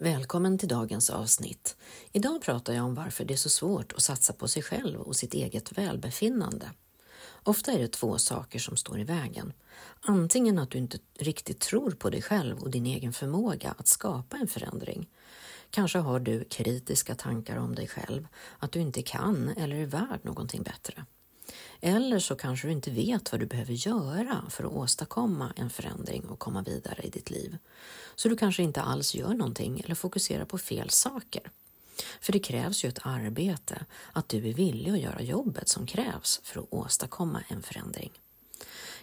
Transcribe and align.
Välkommen 0.00 0.58
till 0.58 0.68
dagens 0.68 1.10
avsnitt. 1.10 1.76
Idag 2.12 2.42
pratar 2.42 2.72
jag 2.72 2.84
om 2.84 2.94
varför 2.94 3.24
det 3.24 3.34
är 3.34 3.38
så 3.38 3.48
svårt 3.48 3.92
att 3.92 4.02
satsa 4.02 4.32
på 4.32 4.48
sig 4.48 4.62
själv 4.62 5.00
och 5.00 5.16
sitt 5.16 5.34
eget 5.34 5.78
välbefinnande. 5.78 6.70
Ofta 7.42 7.72
är 7.72 7.78
det 7.78 7.88
två 7.88 8.18
saker 8.18 8.58
som 8.58 8.76
står 8.76 9.00
i 9.00 9.04
vägen. 9.04 9.52
Antingen 10.00 10.58
att 10.58 10.70
du 10.70 10.78
inte 10.78 10.98
riktigt 11.18 11.60
tror 11.60 11.90
på 11.90 12.10
dig 12.10 12.22
själv 12.22 12.58
och 12.58 12.70
din 12.70 12.86
egen 12.86 13.12
förmåga 13.12 13.74
att 13.78 13.88
skapa 13.88 14.36
en 14.36 14.48
förändring. 14.48 15.08
Kanske 15.70 15.98
har 15.98 16.20
du 16.20 16.44
kritiska 16.44 17.14
tankar 17.14 17.56
om 17.56 17.74
dig 17.74 17.88
själv, 17.88 18.28
att 18.58 18.72
du 18.72 18.80
inte 18.80 19.02
kan 19.02 19.48
eller 19.48 19.76
är 19.76 19.86
värd 19.86 20.20
någonting 20.22 20.62
bättre. 20.62 21.04
Eller 21.80 22.18
så 22.18 22.36
kanske 22.36 22.68
du 22.68 22.72
inte 22.72 22.90
vet 22.90 23.32
vad 23.32 23.40
du 23.40 23.46
behöver 23.46 23.72
göra 23.72 24.44
för 24.50 24.64
att 24.64 24.72
åstadkomma 24.72 25.52
en 25.56 25.70
förändring 25.70 26.28
och 26.28 26.38
komma 26.38 26.62
vidare 26.62 27.02
i 27.02 27.10
ditt 27.10 27.30
liv. 27.30 27.58
Så 28.14 28.28
du 28.28 28.36
kanske 28.36 28.62
inte 28.62 28.82
alls 28.82 29.14
gör 29.14 29.34
någonting 29.34 29.80
eller 29.80 29.94
fokuserar 29.94 30.44
på 30.44 30.58
fel 30.58 30.90
saker. 30.90 31.50
För 32.20 32.32
det 32.32 32.38
krävs 32.38 32.84
ju 32.84 32.88
ett 32.88 33.00
arbete, 33.02 33.84
att 34.12 34.28
du 34.28 34.48
är 34.48 34.54
villig 34.54 34.90
att 34.90 35.00
göra 35.00 35.22
jobbet 35.22 35.68
som 35.68 35.86
krävs 35.86 36.40
för 36.44 36.60
att 36.60 36.66
åstadkomma 36.70 37.42
en 37.48 37.62
förändring. 37.62 38.10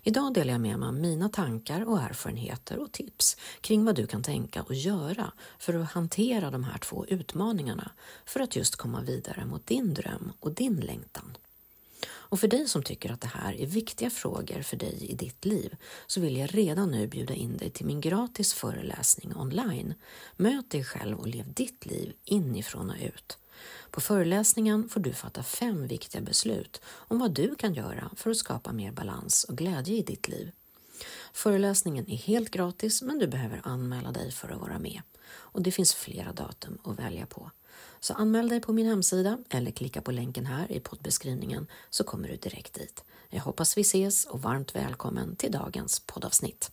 Idag 0.03 0.34
delar 0.34 0.52
jag 0.52 0.62
med 0.62 0.80
mig 0.80 0.88
av 0.88 0.94
mina 0.94 1.30
tankar 1.30 1.89
och 1.89 2.02
erfarenheter 2.02 2.80
och 2.80 2.91
tips 2.91 3.38
kring 3.62 3.86
vad 3.86 3.95
du 3.95 4.08
kan 4.08 4.23
tänka 4.23 4.64
och 4.64 4.73
göra 4.73 5.31
för 5.59 5.73
att 5.73 5.91
hantera 5.91 6.52
de 6.52 6.64
här 6.64 6.77
två 6.77 7.05
utmaningarna 7.05 7.91
för 8.25 8.39
att 8.39 8.55
just 8.55 8.75
komma 8.75 9.02
vidare 9.02 9.45
mot 9.45 9.67
din 9.67 9.94
dröm 9.94 10.31
och 10.39 10.52
din 10.52 10.75
längtan. 10.75 11.38
Och 12.35 12.39
för 12.39 12.48
dig 12.48 12.67
som 12.67 12.84
tycker 12.84 13.12
att 13.12 13.21
det 13.21 13.27
här 13.27 13.53
är 13.53 13.66
viktiga 13.66 14.09
frågor 14.09 14.62
för 14.62 14.77
dig 14.77 15.05
i 15.09 15.16
ditt 15.16 15.45
liv 15.45 15.75
så 16.07 16.21
vill 16.21 16.38
jag 16.38 16.55
redan 16.55 16.91
nu 16.91 17.08
bjuda 17.08 17.34
in 17.34 17.58
dig 17.58 17.70
till 17.70 17.85
min 17.85 18.02
gratis 18.02 18.53
föreläsning 18.53 19.35
online. 19.35 19.94
Möt 20.35 20.70
dig 20.70 20.84
själv 20.84 21.20
och 21.20 21.27
lev 21.27 21.53
ditt 21.53 21.85
liv 21.85 22.13
inifrån 22.23 22.89
och 22.89 22.95
ut. 23.02 23.38
På 23.91 24.02
föreläsningen 24.02 24.89
får 24.89 25.00
du 25.00 25.13
fatta 25.13 25.44
fem 25.44 25.88
viktiga 25.88 26.22
beslut 26.22 26.81
om 26.86 27.19
vad 27.19 27.31
du 27.31 27.56
kan 27.56 27.73
göra 27.73 28.09
för 28.16 28.31
att 28.31 28.38
skapa 28.38 28.72
mer 28.72 28.91
balans 28.91 29.44
och 29.44 29.58
glädje 29.58 29.97
i 29.97 30.02
ditt 30.02 30.28
liv. 30.28 30.52
Föreläsningen 31.33 32.09
är 32.09 32.17
helt 32.17 32.50
gratis 32.50 33.02
men 33.02 33.19
du 33.19 33.28
behöver 33.28 33.61
anmäla 33.63 34.11
dig 34.11 34.31
för 34.31 34.50
att 34.50 34.61
vara 34.61 34.80
med 34.80 35.02
och 35.28 35.61
det 35.61 35.72
finns 35.72 35.94
flera 35.94 36.33
datum 36.33 36.78
att 36.83 37.00
välja 37.00 37.25
på. 37.25 37.52
Så 37.99 38.13
anmäl 38.13 38.49
dig 38.49 38.61
på 38.61 38.73
min 38.73 38.85
hemsida 38.85 39.38
eller 39.49 39.71
klicka 39.71 40.01
på 40.01 40.11
länken 40.11 40.45
här 40.45 40.71
i 40.71 40.79
poddbeskrivningen 40.79 41.67
så 41.89 42.03
kommer 42.03 42.27
du 42.27 42.35
direkt 42.35 42.73
dit. 42.73 43.03
Jag 43.29 43.41
hoppas 43.41 43.77
vi 43.77 43.81
ses 43.81 44.25
och 44.25 44.41
varmt 44.41 44.75
välkommen 44.75 45.35
till 45.35 45.51
dagens 45.51 45.99
poddavsnitt. 45.99 46.71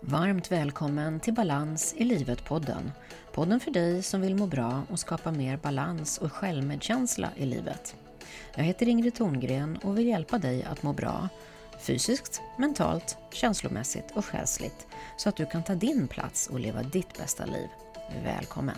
Varmt 0.00 0.52
välkommen 0.52 1.20
till 1.20 1.34
Balans 1.34 1.94
i 1.96 2.04
livet-podden. 2.04 2.90
Podden 3.32 3.60
för 3.60 3.70
dig 3.70 4.02
som 4.02 4.20
vill 4.20 4.36
må 4.36 4.46
bra 4.46 4.82
och 4.90 4.98
skapa 4.98 5.32
mer 5.32 5.56
balans 5.56 6.18
och 6.18 6.32
självmedkänsla 6.32 7.30
i 7.36 7.46
livet. 7.46 7.96
Jag 8.54 8.64
heter 8.64 8.88
Ingrid 8.88 9.14
Thorngren 9.14 9.76
och 9.76 9.98
vill 9.98 10.06
hjälpa 10.06 10.38
dig 10.38 10.62
att 10.62 10.82
må 10.82 10.92
bra 10.92 11.28
fysiskt, 11.80 12.42
mentalt, 12.58 13.16
känslomässigt 13.32 14.10
och 14.14 14.24
själsligt 14.24 14.86
så 15.16 15.28
att 15.28 15.36
du 15.36 15.46
kan 15.46 15.64
ta 15.64 15.74
din 15.74 16.08
plats 16.08 16.46
och 16.46 16.60
leva 16.60 16.82
ditt 16.82 17.18
bästa 17.18 17.46
liv. 17.46 17.68
Välkommen! 18.14 18.76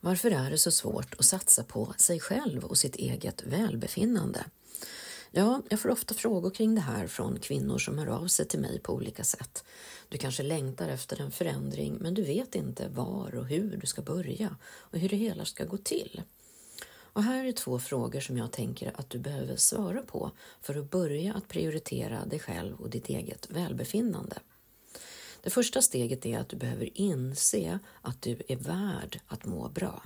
Varför 0.00 0.30
är 0.30 0.50
det 0.50 0.58
så 0.58 0.70
svårt 0.70 1.14
att 1.18 1.24
satsa 1.24 1.64
på 1.64 1.94
sig 1.98 2.20
själv 2.20 2.64
och 2.64 2.78
sitt 2.78 2.96
eget 2.96 3.42
välbefinnande? 3.42 4.44
Ja, 5.30 5.62
jag 5.68 5.80
får 5.80 5.88
ofta 5.88 6.14
frågor 6.14 6.50
kring 6.50 6.74
det 6.74 6.80
här 6.80 7.06
från 7.06 7.38
kvinnor 7.40 7.78
som 7.78 7.98
hör 7.98 8.06
av 8.06 8.26
sig 8.26 8.48
till 8.48 8.60
mig 8.60 8.80
på 8.80 8.92
olika 8.92 9.24
sätt. 9.24 9.64
Du 10.08 10.18
kanske 10.18 10.42
längtar 10.42 10.88
efter 10.88 11.20
en 11.20 11.30
förändring 11.30 11.96
men 12.00 12.14
du 12.14 12.22
vet 12.22 12.54
inte 12.54 12.88
var 12.88 13.34
och 13.34 13.46
hur 13.46 13.76
du 13.76 13.86
ska 13.86 14.02
börja 14.02 14.56
och 14.64 14.98
hur 14.98 15.08
det 15.08 15.16
hela 15.16 15.44
ska 15.44 15.64
gå 15.64 15.76
till. 15.76 16.22
Och 17.12 17.22
här 17.22 17.44
är 17.44 17.52
två 17.52 17.78
frågor 17.78 18.20
som 18.20 18.36
jag 18.36 18.52
tänker 18.52 18.92
att 19.00 19.10
du 19.10 19.18
behöver 19.18 19.56
svara 19.56 20.02
på 20.02 20.30
för 20.60 20.78
att 20.78 20.90
börja 20.90 21.34
att 21.34 21.48
prioritera 21.48 22.24
dig 22.24 22.38
själv 22.38 22.80
och 22.80 22.90
ditt 22.90 23.08
eget 23.08 23.50
välbefinnande. 23.50 24.38
Det 25.42 25.50
första 25.50 25.82
steget 25.82 26.26
är 26.26 26.38
att 26.38 26.48
du 26.48 26.56
behöver 26.56 26.88
inse 26.94 27.78
att 28.02 28.22
du 28.22 28.42
är 28.48 28.56
värd 28.56 29.20
att 29.26 29.44
må 29.44 29.68
bra. 29.68 30.02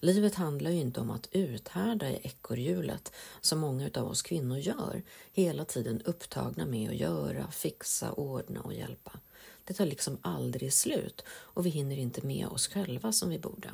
Livet 0.00 0.34
handlar 0.34 0.70
ju 0.70 0.80
inte 0.80 1.00
om 1.00 1.10
att 1.10 1.28
uthärda 1.32 2.10
i 2.10 2.20
ekorrhjulet 2.22 3.12
som 3.40 3.58
många 3.58 3.90
av 3.94 4.08
oss 4.08 4.22
kvinnor 4.22 4.58
gör, 4.58 5.02
hela 5.32 5.64
tiden 5.64 6.02
upptagna 6.04 6.66
med 6.66 6.90
att 6.90 6.96
göra, 6.96 7.50
fixa, 7.50 8.12
ordna 8.12 8.60
och 8.60 8.74
hjälpa. 8.74 9.12
Det 9.64 9.74
tar 9.74 9.86
liksom 9.86 10.18
aldrig 10.22 10.72
slut 10.72 11.24
och 11.28 11.66
vi 11.66 11.70
hinner 11.70 11.98
inte 11.98 12.26
med 12.26 12.46
oss 12.46 12.68
själva 12.68 13.12
som 13.12 13.30
vi 13.30 13.38
borde. 13.38 13.70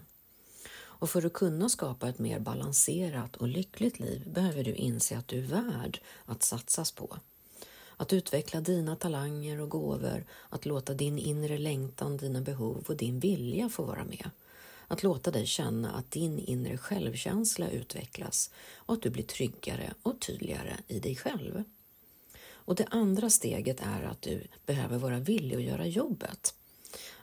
Och 0.99 1.11
för 1.11 1.27
att 1.27 1.33
kunna 1.33 1.69
skapa 1.69 2.09
ett 2.09 2.19
mer 2.19 2.39
balanserat 2.39 3.37
och 3.37 3.49
lyckligt 3.49 4.01
liv 4.01 4.29
behöver 4.33 4.65
du 4.65 4.75
inse 4.75 5.19
att 5.19 5.29
du 5.29 5.39
är 5.39 5.43
värd 5.43 6.01
att 6.25 6.43
satsas 6.43 6.93
på. 6.93 7.17
Att 7.97 8.13
utveckla 8.13 8.61
dina 8.61 8.97
talanger 8.97 9.61
och 9.61 9.69
gåvor, 9.69 10.25
att 10.49 10.67
låta 10.67 10.95
din 10.95 11.19
inre 11.19 11.59
längtan, 11.59 12.17
dina 12.17 12.41
behov 12.41 12.85
och 12.89 12.97
din 12.97 13.21
vilja 13.21 13.69
få 13.69 13.83
vara 13.83 14.05
med. 14.05 14.31
Att 14.89 15.03
låta 15.03 15.31
dig 15.31 15.47
känna 15.47 15.91
att 15.91 16.11
din 16.11 16.39
inre 16.39 16.79
självkänsla 16.79 17.71
utvecklas 17.71 18.51
och 18.77 18.95
att 18.95 19.03
du 19.03 19.11
blir 19.11 19.25
tryggare 19.25 19.95
och 20.03 20.21
tydligare 20.21 20.77
i 20.89 21.01
dig 21.01 21.17
själv. 21.17 21.65
Och 22.51 22.75
det 22.75 22.87
andra 22.91 23.31
steget 23.31 23.81
är 23.81 24.03
att 24.03 24.23
du 24.23 24.43
behöver 24.67 24.99
vara 24.99 25.19
villig 25.19 25.57
att 25.57 25.63
göra 25.63 25.87
jobbet. 25.87 26.55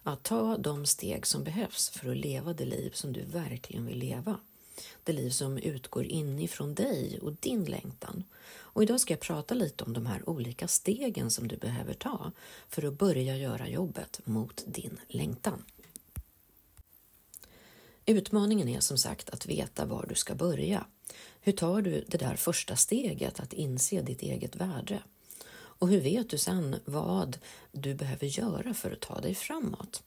Att 0.07 0.23
ta 0.23 0.57
de 0.57 0.85
steg 0.85 1.27
som 1.27 1.43
behövs 1.43 1.89
för 1.89 2.09
att 2.11 2.17
leva 2.17 2.53
det 2.53 2.65
liv 2.65 2.91
som 2.93 3.13
du 3.13 3.23
verkligen 3.23 3.85
vill 3.85 3.97
leva. 3.97 4.39
Det 5.03 5.13
liv 5.13 5.29
som 5.29 5.57
utgår 5.57 6.05
inifrån 6.05 6.73
dig 6.75 7.19
och 7.21 7.33
din 7.33 7.65
längtan. 7.65 8.23
Och 8.47 8.83
idag 8.83 8.99
ska 8.99 9.13
jag 9.13 9.19
prata 9.19 9.53
lite 9.53 9.83
om 9.83 9.93
de 9.93 10.05
här 10.05 10.29
olika 10.29 10.67
stegen 10.67 11.31
som 11.31 11.47
du 11.47 11.57
behöver 11.57 11.93
ta 11.93 12.31
för 12.69 12.83
att 12.87 12.97
börja 12.97 13.37
göra 13.37 13.69
jobbet 13.69 14.21
mot 14.23 14.63
din 14.67 14.99
längtan. 15.07 15.63
Utmaningen 18.05 18.67
är 18.67 18.79
som 18.79 18.97
sagt 18.97 19.29
att 19.29 19.45
veta 19.45 19.85
var 19.85 20.05
du 20.09 20.15
ska 20.15 20.35
börja. 20.35 20.85
Hur 21.41 21.53
tar 21.53 21.81
du 21.81 22.05
det 22.07 22.17
där 22.17 22.35
första 22.35 22.75
steget 22.75 23.39
att 23.39 23.53
inse 23.53 24.01
ditt 24.01 24.21
eget 24.21 24.55
värde? 24.55 25.03
Och 25.79 25.89
hur 25.89 26.01
vet 26.01 26.29
du 26.29 26.37
sen 26.37 26.75
vad 26.85 27.37
du 27.71 27.93
behöver 27.93 28.27
göra 28.27 28.73
för 28.73 28.91
att 28.91 29.01
ta 29.01 29.19
dig 29.19 29.35
framåt? 29.35 30.03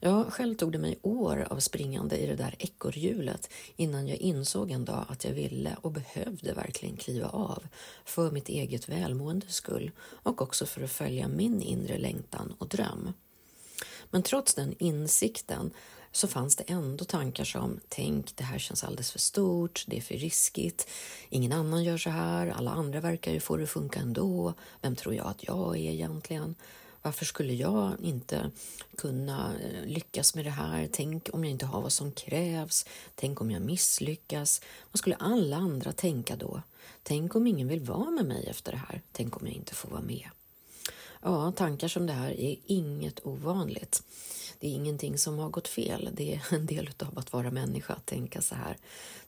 Ja, 0.00 0.30
själv 0.30 0.54
tog 0.54 0.72
det 0.72 0.78
mig 0.78 0.98
år 1.02 1.46
av 1.50 1.60
springande 1.60 2.16
i 2.16 2.26
det 2.26 2.36
där 2.36 2.54
ekorrhjulet 2.58 3.50
innan 3.76 4.08
jag 4.08 4.16
insåg 4.16 4.70
en 4.70 4.84
dag 4.84 5.04
att 5.08 5.24
jag 5.24 5.32
ville 5.32 5.76
och 5.80 5.92
behövde 5.92 6.52
verkligen 6.52 6.96
kliva 6.96 7.28
av 7.28 7.66
för 8.04 8.30
mitt 8.30 8.48
eget 8.48 8.88
välmåendes 8.88 9.54
skull 9.54 9.90
och 10.00 10.42
också 10.42 10.66
för 10.66 10.82
att 10.82 10.90
följa 10.90 11.28
min 11.28 11.62
inre 11.62 11.98
längtan 11.98 12.54
och 12.58 12.68
dröm. 12.68 13.12
Men 14.10 14.22
trots 14.22 14.54
den 14.54 14.74
insikten 14.78 15.70
så 16.16 16.28
fanns 16.28 16.56
det 16.56 16.64
ändå 16.66 17.04
tankar 17.04 17.44
som 17.44 17.80
tänk, 17.88 18.36
det 18.36 18.44
här 18.44 18.58
känns 18.58 18.84
alldeles 18.84 19.10
för 19.10 19.18
stort, 19.18 19.84
det 19.86 19.96
är 19.96 20.00
för 20.00 20.14
riskigt, 20.14 20.88
ingen 21.28 21.52
annan 21.52 21.84
gör 21.84 21.98
så 21.98 22.10
här, 22.10 22.46
alla 22.46 22.70
andra 22.70 23.00
verkar 23.00 23.32
ju 23.32 23.40
få 23.40 23.56
det 23.56 23.62
att 23.62 23.70
funka 23.70 24.00
ändå, 24.00 24.54
vem 24.80 24.96
tror 24.96 25.14
jag 25.14 25.26
att 25.26 25.44
jag 25.44 25.76
är 25.76 25.90
egentligen? 25.90 26.54
Varför 27.02 27.24
skulle 27.24 27.54
jag 27.54 27.92
inte 28.02 28.50
kunna 28.96 29.54
eh, 29.60 29.86
lyckas 29.86 30.34
med 30.34 30.44
det 30.44 30.50
här? 30.50 30.88
Tänk 30.92 31.28
om 31.32 31.44
jag 31.44 31.50
inte 31.50 31.66
har 31.66 31.80
vad 31.80 31.92
som 31.92 32.12
krävs? 32.12 32.86
Tänk 33.14 33.40
om 33.40 33.50
jag 33.50 33.62
misslyckas? 33.62 34.62
Vad 34.92 34.98
skulle 34.98 35.16
alla 35.16 35.56
andra 35.56 35.92
tänka 35.92 36.36
då? 36.36 36.62
Tänk 37.02 37.34
om 37.34 37.46
ingen 37.46 37.68
vill 37.68 37.80
vara 37.80 38.10
med 38.10 38.26
mig 38.26 38.46
efter 38.46 38.72
det 38.72 38.78
här? 38.88 39.02
Tänk 39.12 39.36
om 39.36 39.46
jag 39.46 39.56
inte 39.56 39.74
får 39.74 39.90
vara 39.90 40.02
med? 40.02 40.28
Ja, 41.22 41.52
tankar 41.52 41.88
som 41.88 42.06
det 42.06 42.12
här 42.12 42.40
är 42.40 42.56
inget 42.66 43.26
ovanligt. 43.26 44.02
Det 44.60 44.66
är 44.66 44.70
ingenting 44.70 45.18
som 45.18 45.38
har 45.38 45.48
gått 45.48 45.68
fel. 45.68 46.10
Det 46.12 46.34
är 46.34 46.54
en 46.54 46.66
del 46.66 46.90
av 46.98 47.18
att 47.18 47.32
vara 47.32 47.50
människa 47.50 47.92
att 47.92 48.06
tänka 48.06 48.42
så 48.42 48.54
här. 48.54 48.76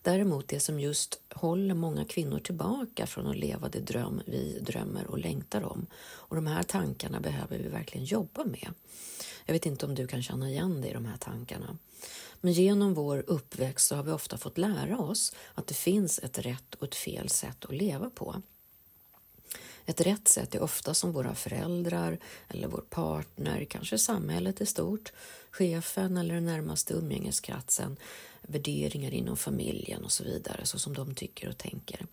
Däremot 0.03 0.49
det 0.49 0.61
som 0.61 0.81
just 0.81 1.21
håller 1.35 1.75
många 1.75 2.05
kvinnor 2.05 2.39
tillbaka 2.39 3.07
från 3.07 3.27
att 3.27 3.37
leva 3.37 3.69
det 3.69 3.81
dröm 3.81 4.23
vi 4.27 4.59
drömmer 4.61 5.07
och 5.07 5.19
längtar 5.19 5.63
om. 5.63 5.87
Och 6.01 6.37
de 6.37 6.47
här 6.47 6.63
tankarna 6.63 7.21
behöver 7.21 7.59
vi 7.59 7.69
verkligen 7.69 8.07
jobba 8.07 8.45
med. 8.45 8.69
Jag 9.45 9.53
vet 9.53 9.67
inte 9.67 9.87
om 9.87 9.95
du 9.95 10.07
kan 10.07 10.23
känna 10.23 10.51
igen 10.51 10.81
dig 10.81 10.91
i 10.91 10.95
de 10.95 11.05
här 11.05 11.17
tankarna. 11.17 11.79
Men 12.41 12.53
genom 12.53 12.95
vår 12.95 13.25
uppväxt 13.27 13.89
så 13.89 13.97
har 13.97 14.03
vi 14.03 14.13
ofta 14.13 14.39
fått 14.39 14.59
lära 14.59 14.99
oss 14.99 15.35
att 15.55 15.67
det 15.67 15.75
finns 15.75 16.19
ett 16.19 16.39
rätt 16.39 16.75
och 16.75 16.87
ett 16.87 16.95
fel 16.95 17.29
sätt 17.29 17.65
att 17.65 17.75
leva 17.75 18.11
på. 18.11 18.43
Ett 19.89 20.01
rätt 20.01 20.29
sätt 20.29 20.55
är 20.55 20.63
ofta 20.63 20.95
som 20.95 21.13
våra 21.13 21.35
föräldrar 21.35 22.19
eller 22.49 22.69
vår 22.69 22.85
partner, 22.91 23.65
kanske 23.65 23.99
samhället 23.99 24.61
i 24.61 24.67
stort, 24.67 25.13
chefen 25.51 26.17
eller 26.17 26.35
den 26.35 26.45
närmaste 26.45 26.95
umgängeskretsen, 26.95 27.97
värderingar 28.43 29.15
inom 29.15 29.37
familjen 29.37 30.05
och 30.05 30.13
så 30.13 30.25
vidare, 30.25 30.67
så 30.67 30.79
som 30.79 30.95
de 30.95 31.15
tycker 31.15 31.49
och 31.49 31.59
tänker. 31.59 32.07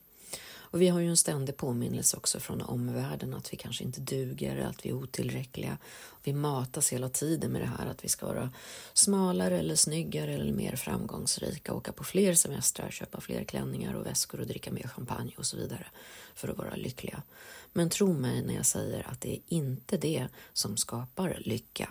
Och 0.75 0.81
vi 0.81 0.87
har 0.87 0.99
ju 0.99 1.09
en 1.09 1.17
ständig 1.17 1.57
påminnelse 1.57 2.17
också 2.17 2.39
från 2.39 2.61
omvärlden 2.61 3.33
att 3.33 3.53
vi 3.53 3.57
kanske 3.57 3.83
inte 3.83 4.01
duger, 4.01 4.57
att 4.57 4.85
vi 4.85 4.89
är 4.89 4.93
otillräckliga. 4.93 5.77
Vi 6.23 6.33
matas 6.33 6.93
hela 6.93 7.09
tiden 7.09 7.51
med 7.51 7.61
det 7.61 7.71
här 7.77 7.87
att 7.87 8.03
vi 8.03 8.09
ska 8.09 8.25
vara 8.25 8.51
smalare 8.93 9.59
eller 9.59 9.75
snyggare 9.75 10.33
eller 10.33 10.53
mer 10.53 10.75
framgångsrika, 10.75 11.73
åka 11.73 11.91
på 11.91 12.03
fler 12.03 12.33
semestrar, 12.33 12.89
köpa 12.91 13.21
fler 13.21 13.43
klänningar 13.43 13.93
och 13.93 14.05
väskor 14.05 14.39
och 14.39 14.47
dricka 14.47 14.71
mer 14.71 14.87
champagne 14.87 15.31
och 15.37 15.45
så 15.45 15.57
vidare 15.57 15.87
för 16.35 16.47
att 16.47 16.57
vara 16.57 16.75
lyckliga. 16.75 17.23
Men 17.77 17.89
tro 17.89 18.13
mig 18.13 18.41
när 18.41 18.55
jag 18.55 18.65
säger 18.65 19.07
att 19.07 19.21
det 19.21 19.35
är 19.35 19.41
inte 19.47 19.97
det 19.97 20.27
som 20.53 20.77
skapar 20.77 21.41
lycka. 21.45 21.89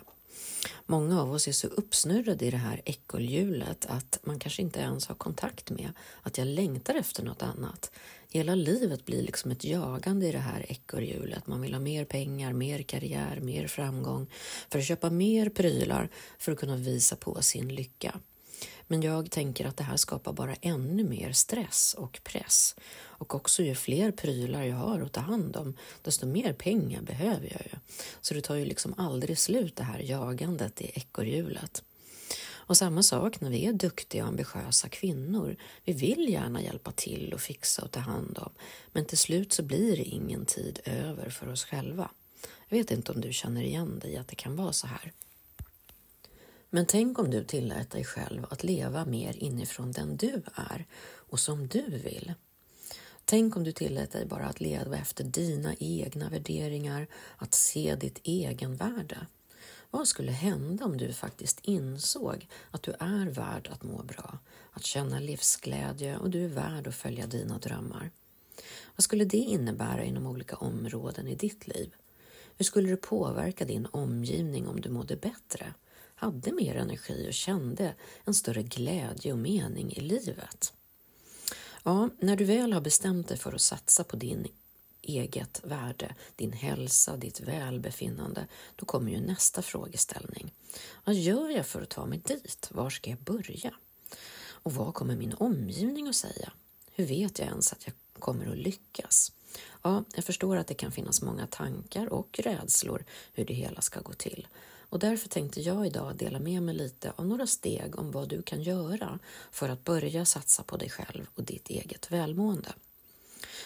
Många 0.86 1.22
av 1.22 1.32
oss 1.32 1.48
är 1.48 1.52
så 1.52 1.66
uppsnurrade 1.66 2.44
i 2.46 2.50
det 2.50 2.56
här 2.56 2.82
ekorrhjulet 2.84 3.86
att 3.86 4.18
man 4.22 4.38
kanske 4.38 4.62
inte 4.62 4.80
ens 4.80 5.06
har 5.06 5.14
kontakt 5.14 5.70
med 5.70 5.92
att 6.22 6.38
jag 6.38 6.46
längtar 6.46 6.94
efter 6.94 7.22
något 7.22 7.42
annat. 7.42 7.90
Hela 8.28 8.54
livet 8.54 9.04
blir 9.04 9.22
liksom 9.22 9.50
ett 9.50 9.64
jagande 9.64 10.26
i 10.26 10.32
det 10.32 10.38
här 10.38 10.66
ekorrhjulet. 10.68 11.46
Man 11.46 11.60
vill 11.60 11.72
ha 11.72 11.80
mer 11.80 12.04
pengar, 12.04 12.52
mer 12.52 12.82
karriär, 12.82 13.40
mer 13.40 13.66
framgång 13.66 14.26
för 14.70 14.78
att 14.78 14.84
köpa 14.84 15.10
mer 15.10 15.48
prylar 15.48 16.08
för 16.38 16.52
att 16.52 16.58
kunna 16.58 16.76
visa 16.76 17.16
på 17.16 17.42
sin 17.42 17.68
lycka. 17.68 18.20
Men 18.86 19.02
jag 19.02 19.30
tänker 19.30 19.66
att 19.66 19.76
det 19.76 19.84
här 19.84 19.96
skapar 19.96 20.32
bara 20.32 20.54
ännu 20.54 21.04
mer 21.04 21.32
stress 21.32 21.94
och 21.98 22.20
press. 22.24 22.76
Och 23.00 23.34
också 23.34 23.62
ju 23.62 23.74
fler 23.74 24.10
prylar 24.10 24.62
jag 24.62 24.76
har 24.76 25.00
att 25.00 25.12
ta 25.12 25.20
hand 25.20 25.56
om, 25.56 25.76
desto 26.02 26.26
mer 26.26 26.52
pengar 26.52 27.02
behöver 27.02 27.48
jag 27.52 27.62
ju. 27.72 27.78
Så 28.20 28.34
det 28.34 28.40
tar 28.40 28.54
ju 28.54 28.64
liksom 28.64 28.94
aldrig 28.96 29.38
slut 29.38 29.76
det 29.76 29.84
här 29.84 29.98
jagandet 29.98 30.80
i 30.80 30.90
ekorrhjulet. 30.94 31.82
Och 32.66 32.76
samma 32.76 33.02
sak 33.02 33.40
när 33.40 33.50
vi 33.50 33.66
är 33.66 33.72
duktiga 33.72 34.22
och 34.22 34.28
ambitiösa 34.28 34.88
kvinnor. 34.88 35.56
Vi 35.84 35.92
vill 35.92 36.28
gärna 36.28 36.62
hjälpa 36.62 36.92
till 36.92 37.32
och 37.34 37.40
fixa 37.40 37.82
och 37.82 37.90
ta 37.90 38.00
hand 38.00 38.38
om, 38.38 38.50
men 38.92 39.04
till 39.04 39.18
slut 39.18 39.52
så 39.52 39.62
blir 39.62 39.96
det 39.96 40.04
ingen 40.04 40.46
tid 40.46 40.80
över 40.84 41.30
för 41.30 41.48
oss 41.48 41.64
själva. 41.64 42.10
Jag 42.68 42.78
vet 42.78 42.90
inte 42.90 43.12
om 43.12 43.20
du 43.20 43.32
känner 43.32 43.62
igen 43.62 43.98
dig 43.98 44.12
i 44.12 44.16
att 44.16 44.28
det 44.28 44.36
kan 44.36 44.56
vara 44.56 44.72
så 44.72 44.86
här. 44.86 45.12
Men 46.74 46.86
tänk 46.86 47.18
om 47.18 47.30
du 47.30 47.44
tillät 47.44 47.90
dig 47.90 48.04
själv 48.04 48.46
att 48.50 48.64
leva 48.64 49.04
mer 49.04 49.36
inifrån 49.36 49.92
den 49.92 50.16
du 50.16 50.42
är 50.54 50.86
och 51.04 51.40
som 51.40 51.68
du 51.68 51.82
vill. 51.82 52.34
Tänk 53.24 53.56
om 53.56 53.64
du 53.64 53.72
tillät 53.72 54.12
dig 54.12 54.26
bara 54.26 54.46
att 54.46 54.60
leva 54.60 54.96
efter 54.96 55.24
dina 55.24 55.74
egna 55.78 56.28
värderingar, 56.28 57.06
att 57.36 57.54
se 57.54 57.94
ditt 57.94 58.20
egenvärde. 58.22 59.26
Vad 59.90 60.08
skulle 60.08 60.32
hända 60.32 60.84
om 60.84 60.96
du 60.96 61.12
faktiskt 61.12 61.60
insåg 61.62 62.48
att 62.70 62.82
du 62.82 62.92
är 62.98 63.26
värd 63.26 63.68
att 63.72 63.82
må 63.82 64.02
bra, 64.02 64.38
att 64.72 64.84
känna 64.84 65.20
livsglädje 65.20 66.16
och 66.18 66.30
du 66.30 66.44
är 66.44 66.48
värd 66.48 66.86
att 66.86 66.94
följa 66.94 67.26
dina 67.26 67.58
drömmar? 67.58 68.10
Vad 68.96 69.04
skulle 69.04 69.24
det 69.24 69.36
innebära 69.36 70.04
inom 70.04 70.26
olika 70.26 70.56
områden 70.56 71.28
i 71.28 71.34
ditt 71.34 71.66
liv? 71.66 71.94
Hur 72.56 72.64
skulle 72.64 72.90
det 72.90 72.96
påverka 72.96 73.64
din 73.64 73.86
omgivning 73.90 74.68
om 74.68 74.80
du 74.80 74.88
mådde 74.88 75.16
bättre? 75.16 75.74
Hade 76.14 76.52
mer 76.52 76.76
energi 76.76 77.28
och 77.28 77.34
kände 77.34 77.94
en 78.24 78.34
större 78.34 78.62
glädje 78.62 79.32
och 79.32 79.38
mening 79.38 79.92
i 79.92 80.00
livet. 80.00 80.72
Ja, 81.82 82.08
när 82.18 82.36
du 82.36 82.44
väl 82.44 82.72
har 82.72 82.80
bestämt 82.80 83.28
dig 83.28 83.36
för 83.38 83.52
att 83.52 83.60
satsa 83.60 84.04
på 84.04 84.16
din 84.16 84.46
eget 85.02 85.60
värde, 85.64 86.14
din 86.36 86.52
hälsa, 86.52 87.16
ditt 87.16 87.40
välbefinnande, 87.40 88.46
då 88.76 88.86
kommer 88.86 89.12
ju 89.12 89.20
nästa 89.20 89.62
frågeställning. 89.62 90.52
Vad 91.04 91.14
gör 91.14 91.50
jag 91.50 91.66
för 91.66 91.82
att 91.82 91.90
ta 91.90 92.06
mig 92.06 92.18
dit? 92.18 92.68
Var 92.70 92.90
ska 92.90 93.10
jag 93.10 93.18
börja? 93.18 93.74
Och 94.46 94.72
vad 94.72 94.94
kommer 94.94 95.16
min 95.16 95.34
omgivning 95.34 96.08
att 96.08 96.16
säga? 96.16 96.52
Hur 96.92 97.06
vet 97.06 97.38
jag 97.38 97.48
ens 97.48 97.72
att 97.72 97.86
jag 97.86 97.94
kommer 98.18 98.50
att 98.50 98.58
lyckas? 98.58 99.32
Ja, 99.82 100.04
jag 100.14 100.24
förstår 100.24 100.56
att 100.56 100.66
det 100.66 100.74
kan 100.74 100.92
finnas 100.92 101.22
många 101.22 101.46
tankar 101.46 102.06
och 102.06 102.40
rädslor 102.42 103.04
hur 103.32 103.44
det 103.44 103.54
hela 103.54 103.80
ska 103.80 104.00
gå 104.00 104.12
till. 104.12 104.48
Och 104.94 105.00
därför 105.00 105.28
tänkte 105.28 105.60
jag 105.60 105.86
idag 105.86 106.16
dela 106.16 106.38
med 106.38 106.62
mig 106.62 106.74
lite 106.74 107.12
av 107.16 107.26
några 107.26 107.46
steg 107.46 107.98
om 107.98 108.10
vad 108.10 108.28
du 108.28 108.42
kan 108.42 108.62
göra 108.62 109.18
för 109.50 109.68
att 109.68 109.84
börja 109.84 110.24
satsa 110.24 110.62
på 110.62 110.76
dig 110.76 110.90
själv 110.90 111.26
och 111.34 111.44
ditt 111.44 111.70
eget 111.70 112.10
välmående. 112.10 112.72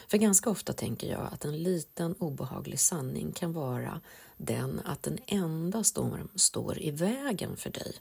För 0.07 0.19
ganska 0.19 0.51
ofta 0.51 0.73
tänker 0.73 1.11
jag 1.11 1.29
att 1.33 1.45
en 1.45 1.63
liten 1.63 2.15
obehaglig 2.19 2.81
sanning 2.81 3.33
kan 3.33 3.53
vara 3.53 4.01
den 4.37 4.81
att 4.85 5.03
den 5.03 5.19
enda 5.27 5.85
storm 5.85 6.29
står 6.35 6.83
i 6.83 6.91
vägen 6.91 7.57
för 7.57 7.71
dig 7.71 7.93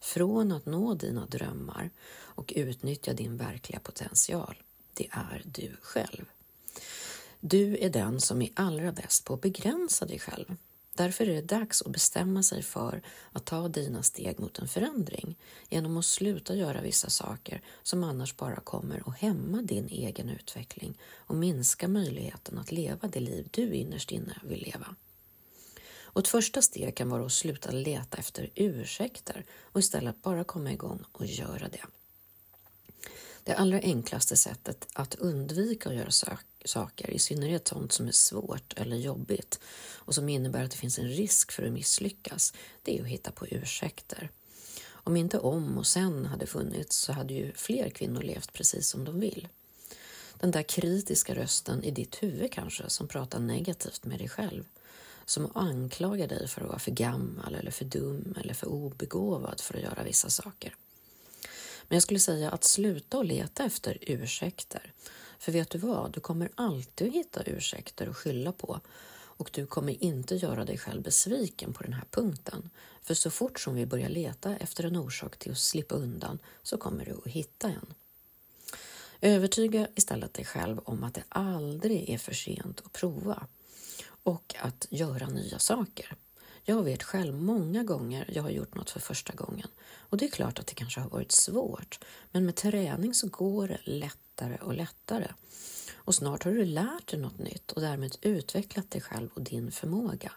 från 0.00 0.52
att 0.52 0.66
nå 0.66 0.94
dina 0.94 1.26
drömmar 1.26 1.90
och 2.10 2.52
utnyttja 2.56 3.12
din 3.12 3.36
verkliga 3.36 3.80
potential. 3.80 4.62
Det 4.94 5.08
är 5.10 5.42
du 5.44 5.76
själv. 5.82 6.24
Du 7.40 7.78
är 7.78 7.90
den 7.90 8.20
som 8.20 8.42
är 8.42 8.50
allra 8.54 8.92
bäst 8.92 9.24
på 9.24 9.34
att 9.34 9.40
begränsa 9.40 10.06
dig 10.06 10.18
själv 10.18 10.56
Därför 10.94 11.28
är 11.28 11.34
det 11.34 11.56
dags 11.56 11.82
att 11.82 11.92
bestämma 11.92 12.42
sig 12.42 12.62
för 12.62 13.02
att 13.32 13.44
ta 13.44 13.68
dina 13.68 14.02
steg 14.02 14.40
mot 14.40 14.58
en 14.58 14.68
förändring 14.68 15.38
genom 15.68 15.96
att 15.96 16.04
sluta 16.04 16.54
göra 16.54 16.80
vissa 16.80 17.10
saker 17.10 17.62
som 17.82 18.04
annars 18.04 18.36
bara 18.36 18.60
kommer 18.60 19.02
att 19.08 19.18
hämma 19.18 19.62
din 19.62 19.88
egen 19.88 20.28
utveckling 20.28 20.98
och 21.14 21.34
minska 21.34 21.88
möjligheten 21.88 22.58
att 22.58 22.72
leva 22.72 23.08
det 23.08 23.20
liv 23.20 23.48
du 23.50 23.74
innerst 23.74 24.10
inne 24.10 24.38
vill 24.44 24.62
leva. 24.62 24.94
Och 26.02 26.20
ett 26.20 26.28
första 26.28 26.62
steg 26.62 26.94
kan 26.94 27.08
vara 27.08 27.26
att 27.26 27.32
sluta 27.32 27.70
leta 27.70 28.18
efter 28.18 28.50
ursäkter 28.54 29.44
och 29.62 29.80
istället 29.80 30.22
bara 30.22 30.44
komma 30.44 30.72
igång 30.72 31.04
och 31.12 31.26
göra 31.26 31.68
det. 31.68 31.84
Det 33.44 33.54
allra 33.54 33.78
enklaste 33.78 34.36
sättet 34.36 34.88
att 34.92 35.14
undvika 35.14 35.88
att 35.88 35.94
göra 35.94 36.10
saker, 36.64 37.10
i 37.10 37.18
synnerhet 37.18 37.68
sånt 37.68 37.92
som 37.92 38.08
är 38.08 38.12
svårt 38.12 38.74
eller 38.76 38.96
jobbigt 38.96 39.60
och 39.94 40.14
som 40.14 40.28
innebär 40.28 40.64
att 40.64 40.70
det 40.70 40.76
finns 40.76 40.98
en 40.98 41.08
risk 41.08 41.52
för 41.52 41.62
att 41.62 41.72
misslyckas, 41.72 42.52
det 42.82 42.98
är 42.98 43.02
att 43.02 43.08
hitta 43.08 43.30
på 43.30 43.46
ursäkter. 43.46 44.30
Om 44.90 45.16
inte 45.16 45.38
om 45.38 45.78
och 45.78 45.86
sen 45.86 46.26
hade 46.26 46.46
funnits 46.46 46.96
så 46.96 47.12
hade 47.12 47.34
ju 47.34 47.52
fler 47.52 47.90
kvinnor 47.90 48.22
levt 48.22 48.52
precis 48.52 48.88
som 48.88 49.04
de 49.04 49.20
vill. 49.20 49.48
Den 50.40 50.50
där 50.50 50.62
kritiska 50.62 51.34
rösten 51.34 51.84
i 51.84 51.90
ditt 51.90 52.22
huvud 52.22 52.52
kanske 52.52 52.90
som 52.90 53.08
pratar 53.08 53.40
negativt 53.40 54.04
med 54.04 54.18
dig 54.18 54.28
själv 54.28 54.64
som 55.24 55.50
anklagar 55.54 56.28
dig 56.28 56.48
för 56.48 56.60
att 56.60 56.68
vara 56.68 56.78
för 56.78 56.90
gammal 56.90 57.54
eller 57.54 57.70
för 57.70 57.84
dum 57.84 58.34
eller 58.40 58.54
för 58.54 58.66
obegåvad 58.66 59.60
för 59.60 59.76
att 59.76 59.82
göra 59.82 60.02
vissa 60.02 60.30
saker. 60.30 60.74
Men 61.88 61.96
jag 61.96 62.02
skulle 62.02 62.20
säga 62.20 62.50
att 62.50 62.64
sluta 62.64 63.18
och 63.18 63.24
leta 63.24 63.64
efter 63.64 63.98
ursäkter. 64.00 64.92
För 65.38 65.52
vet 65.52 65.70
du 65.70 65.78
vad, 65.78 66.12
du 66.12 66.20
kommer 66.20 66.50
alltid 66.54 67.08
att 67.08 67.14
hitta 67.14 67.42
ursäkter 67.42 68.06
att 68.06 68.16
skylla 68.16 68.52
på 68.52 68.80
och 69.36 69.50
du 69.52 69.66
kommer 69.66 70.04
inte 70.04 70.34
göra 70.34 70.64
dig 70.64 70.78
själv 70.78 71.02
besviken 71.02 71.72
på 71.72 71.82
den 71.82 71.92
här 71.92 72.04
punkten. 72.10 72.70
För 73.02 73.14
så 73.14 73.30
fort 73.30 73.60
som 73.60 73.74
vi 73.74 73.86
börjar 73.86 74.08
leta 74.08 74.56
efter 74.56 74.84
en 74.84 74.96
orsak 74.96 75.36
till 75.36 75.52
att 75.52 75.58
slippa 75.58 75.94
undan 75.94 76.38
så 76.62 76.76
kommer 76.76 77.04
du 77.04 77.12
att 77.12 77.26
hitta 77.32 77.68
en. 77.68 77.94
Övertyga 79.20 79.88
istället 79.94 80.34
dig 80.34 80.44
själv 80.44 80.78
om 80.84 81.04
att 81.04 81.14
det 81.14 81.24
aldrig 81.28 82.10
är 82.10 82.18
för 82.18 82.34
sent 82.34 82.82
att 82.84 82.92
prova 82.92 83.46
och 84.22 84.54
att 84.60 84.86
göra 84.90 85.28
nya 85.28 85.58
saker. 85.58 86.16
Jag 86.64 86.82
vet 86.82 87.02
själv 87.02 87.34
många 87.34 87.84
gånger 87.84 88.30
jag 88.32 88.42
har 88.42 88.50
gjort 88.50 88.74
något 88.74 88.90
för 88.90 89.00
första 89.00 89.32
gången 89.32 89.68
och 89.96 90.16
det 90.16 90.24
är 90.24 90.30
klart 90.30 90.58
att 90.58 90.66
det 90.66 90.74
kanske 90.74 91.00
har 91.00 91.08
varit 91.08 91.32
svårt, 91.32 92.04
men 92.30 92.44
med 92.44 92.56
träning 92.56 93.14
så 93.14 93.28
går 93.28 93.68
det 93.68 93.78
lätt 93.84 94.23
lättare 94.34 94.56
och 94.56 94.74
lättare. 94.74 95.28
Och 95.94 96.14
snart 96.14 96.44
har 96.44 96.52
du 96.52 96.64
lärt 96.64 97.10
dig 97.10 97.20
något 97.20 97.38
nytt 97.38 97.72
och 97.72 97.80
därmed 97.80 98.16
utvecklat 98.22 98.90
dig 98.90 99.00
själv 99.00 99.30
och 99.34 99.42
din 99.42 99.72
förmåga. 99.72 100.32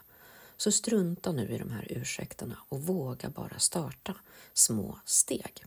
Så 0.57 0.71
strunta 0.71 1.31
nu 1.31 1.49
i 1.49 1.57
de 1.57 1.71
här 1.71 1.87
ursäkterna 1.89 2.57
och 2.69 2.81
våga 2.81 3.29
bara 3.29 3.59
starta 3.59 4.15
små 4.53 4.99
steg. 5.05 5.63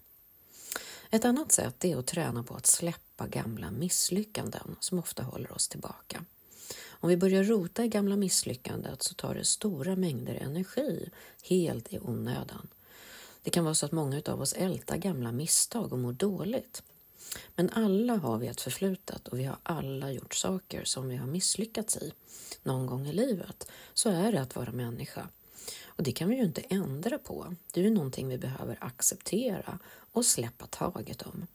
Ett 1.11 1.25
annat 1.25 1.53
sätt 1.53 1.85
är 1.85 1.97
att 1.97 2.07
träna 2.07 2.43
på 2.43 2.55
att 2.55 2.67
släppa 2.67 3.27
gamla 3.27 3.71
misslyckanden 3.71 4.77
som 4.81 4.99
ofta 4.99 5.23
håller 5.23 5.53
oss 5.53 5.69
tillbaka. 5.69 6.25
Om 6.91 7.09
vi 7.09 7.17
börjar 7.17 7.45
rota 7.45 7.85
i 7.85 7.89
gamla 7.89 8.17
misslyckandet 8.17 9.03
så 9.03 9.15
tar 9.15 9.35
det 9.35 9.45
stora 9.45 9.97
mängder 9.97 10.35
energi 10.35 11.11
helt 11.43 11.93
i 11.93 11.99
onödan. 11.99 12.69
Det 13.43 13.51
kan 13.51 13.65
vara 13.65 13.75
så 13.75 13.87
att 13.87 13.93
många 13.93 14.23
av 14.27 14.41
oss 14.41 14.53
ältar 14.53 14.97
gamla 14.97 15.33
misstag 15.33 15.93
och 15.93 15.99
mår 15.99 16.13
dåligt. 16.13 16.83
Men 17.55 17.71
alla 17.71 18.17
har 18.17 18.39
vi 18.39 18.47
ett 18.47 18.61
förflutet 18.61 19.29
och 19.29 19.39
vi 19.39 19.45
har 19.45 19.59
alla 19.63 20.13
gjort 20.13 20.35
saker 20.35 20.85
som 20.85 21.09
vi 21.09 21.17
har 21.17 21.27
misslyckats 21.27 21.97
i 21.97 22.13
någon 22.63 22.87
gång 22.87 23.07
i 23.07 23.13
livet. 23.13 23.71
Så 23.95 24.11
är 24.11 24.33
det 24.33 24.41
att 24.41 24.57
vara 24.57 24.73
människa. 24.73 25.29
Och 25.85 26.03
det 26.03 26.13
kan 26.13 26.29
vi 26.29 26.37
ju 26.37 26.43
inte 26.43 26.61
ändra 26.61 27.19
på. 27.19 27.55
Det 27.73 27.81
är 27.81 27.85
ju 27.85 27.91
någonting 27.91 28.29
vi 28.29 28.39
behöver 28.39 28.79
acceptera 28.81 29.79
och 30.13 30.25
släppa 30.25 30.67
taget 30.67 31.23
om. 31.23 31.47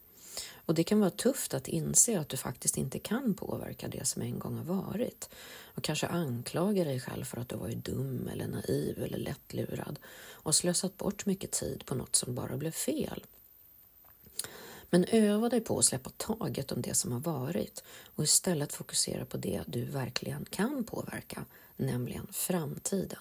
Och 0.56 0.74
det 0.74 0.84
kan 0.84 1.00
vara 1.00 1.10
tufft 1.10 1.54
att 1.54 1.68
inse 1.68 2.20
att 2.20 2.30
du 2.30 2.38
faktiskt 2.38 2.78
inte 2.78 3.00
kan 3.00 3.34
påverka 3.34 3.88
det 3.88 4.06
som 4.06 4.22
en 4.22 4.40
gång 4.40 4.58
har 4.58 4.64
varit 4.64 5.30
och 5.76 5.84
kanske 5.84 6.08
anklaga 6.08 6.84
dig 6.84 7.00
själv 7.00 7.24
för 7.24 7.38
att 7.38 7.50
du 7.50 7.56
varit 7.56 7.86
dum 7.86 8.30
eller 8.34 8.48
naiv 8.48 9.04
eller 9.04 9.18
lättlurad 9.18 10.00
och 10.32 10.56
slösat 10.56 10.98
bort 10.98 11.26
mycket 11.26 11.52
tid 11.52 11.86
på 11.86 11.96
något 11.96 12.16
som 12.16 12.36
bara 12.36 12.58
blev 12.58 12.72
fel. 12.72 13.24
Men 14.96 15.06
öva 15.06 15.50
dig 15.50 15.62
på 15.62 15.80
att 15.80 15.86
släppa 15.86 16.10
taget 16.18 16.72
om 16.72 16.82
det 16.82 16.94
som 16.94 17.12
har 17.12 17.20
varit 17.20 17.84
och 18.16 18.24
istället 18.24 18.74
fokusera 18.74 19.26
på 19.26 19.38
det 19.38 19.64
du 19.68 19.86
verkligen 19.86 20.46
kan 20.46 20.84
påverka, 20.84 21.46
nämligen 21.76 22.28
framtiden. 22.32 23.20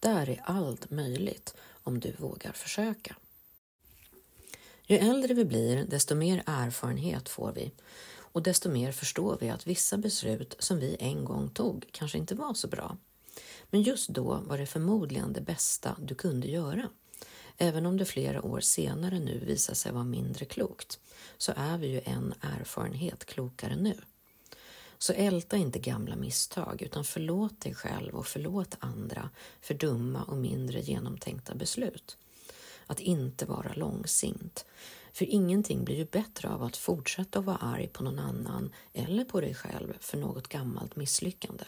Där 0.00 0.28
är 0.30 0.42
allt 0.44 0.90
möjligt 0.90 1.54
om 1.82 2.00
du 2.00 2.12
vågar 2.18 2.52
försöka. 2.52 3.16
Ju 4.86 4.96
äldre 4.96 5.34
vi 5.34 5.44
blir, 5.44 5.84
desto 5.84 6.14
mer 6.14 6.42
erfarenhet 6.46 7.28
får 7.28 7.52
vi 7.52 7.72
och 8.14 8.42
desto 8.42 8.70
mer 8.70 8.92
förstår 8.92 9.38
vi 9.40 9.50
att 9.50 9.66
vissa 9.66 9.96
beslut 9.96 10.56
som 10.58 10.78
vi 10.78 10.96
en 11.00 11.24
gång 11.24 11.50
tog 11.50 11.88
kanske 11.90 12.18
inte 12.18 12.34
var 12.34 12.54
så 12.54 12.68
bra. 12.68 12.96
Men 13.70 13.82
just 13.82 14.08
då 14.08 14.42
var 14.46 14.58
det 14.58 14.66
förmodligen 14.66 15.32
det 15.32 15.40
bästa 15.40 15.96
du 16.00 16.14
kunde 16.14 16.48
göra. 16.48 16.88
Även 17.58 17.86
om 17.86 17.96
det 17.96 18.04
flera 18.04 18.42
år 18.42 18.60
senare 18.60 19.18
nu 19.18 19.38
visar 19.38 19.74
sig 19.74 19.92
vara 19.92 20.04
mindre 20.04 20.44
klokt, 20.44 20.98
så 21.38 21.52
är 21.56 21.78
vi 21.78 21.86
ju 21.86 22.00
en 22.04 22.34
erfarenhet 22.40 23.24
klokare 23.24 23.76
nu. 23.76 23.94
Så 24.98 25.12
älta 25.12 25.56
inte 25.56 25.78
gamla 25.78 26.16
misstag, 26.16 26.82
utan 26.82 27.04
förlåt 27.04 27.60
dig 27.60 27.74
själv 27.74 28.14
och 28.14 28.26
förlåt 28.26 28.76
andra 28.78 29.30
för 29.60 29.74
dumma 29.74 30.22
och 30.22 30.36
mindre 30.36 30.80
genomtänkta 30.80 31.54
beslut. 31.54 32.16
Att 32.86 33.00
inte 33.00 33.46
vara 33.46 33.72
långsint. 33.74 34.64
För 35.12 35.24
ingenting 35.24 35.84
blir 35.84 35.96
ju 35.96 36.04
bättre 36.04 36.48
av 36.48 36.62
att 36.62 36.76
fortsätta 36.76 37.38
att 37.38 37.44
vara 37.44 37.56
arg 37.56 37.88
på 37.88 38.02
någon 38.02 38.18
annan 38.18 38.72
eller 38.92 39.24
på 39.24 39.40
dig 39.40 39.54
själv 39.54 39.94
för 40.00 40.18
något 40.18 40.48
gammalt 40.48 40.96
misslyckande. 40.96 41.64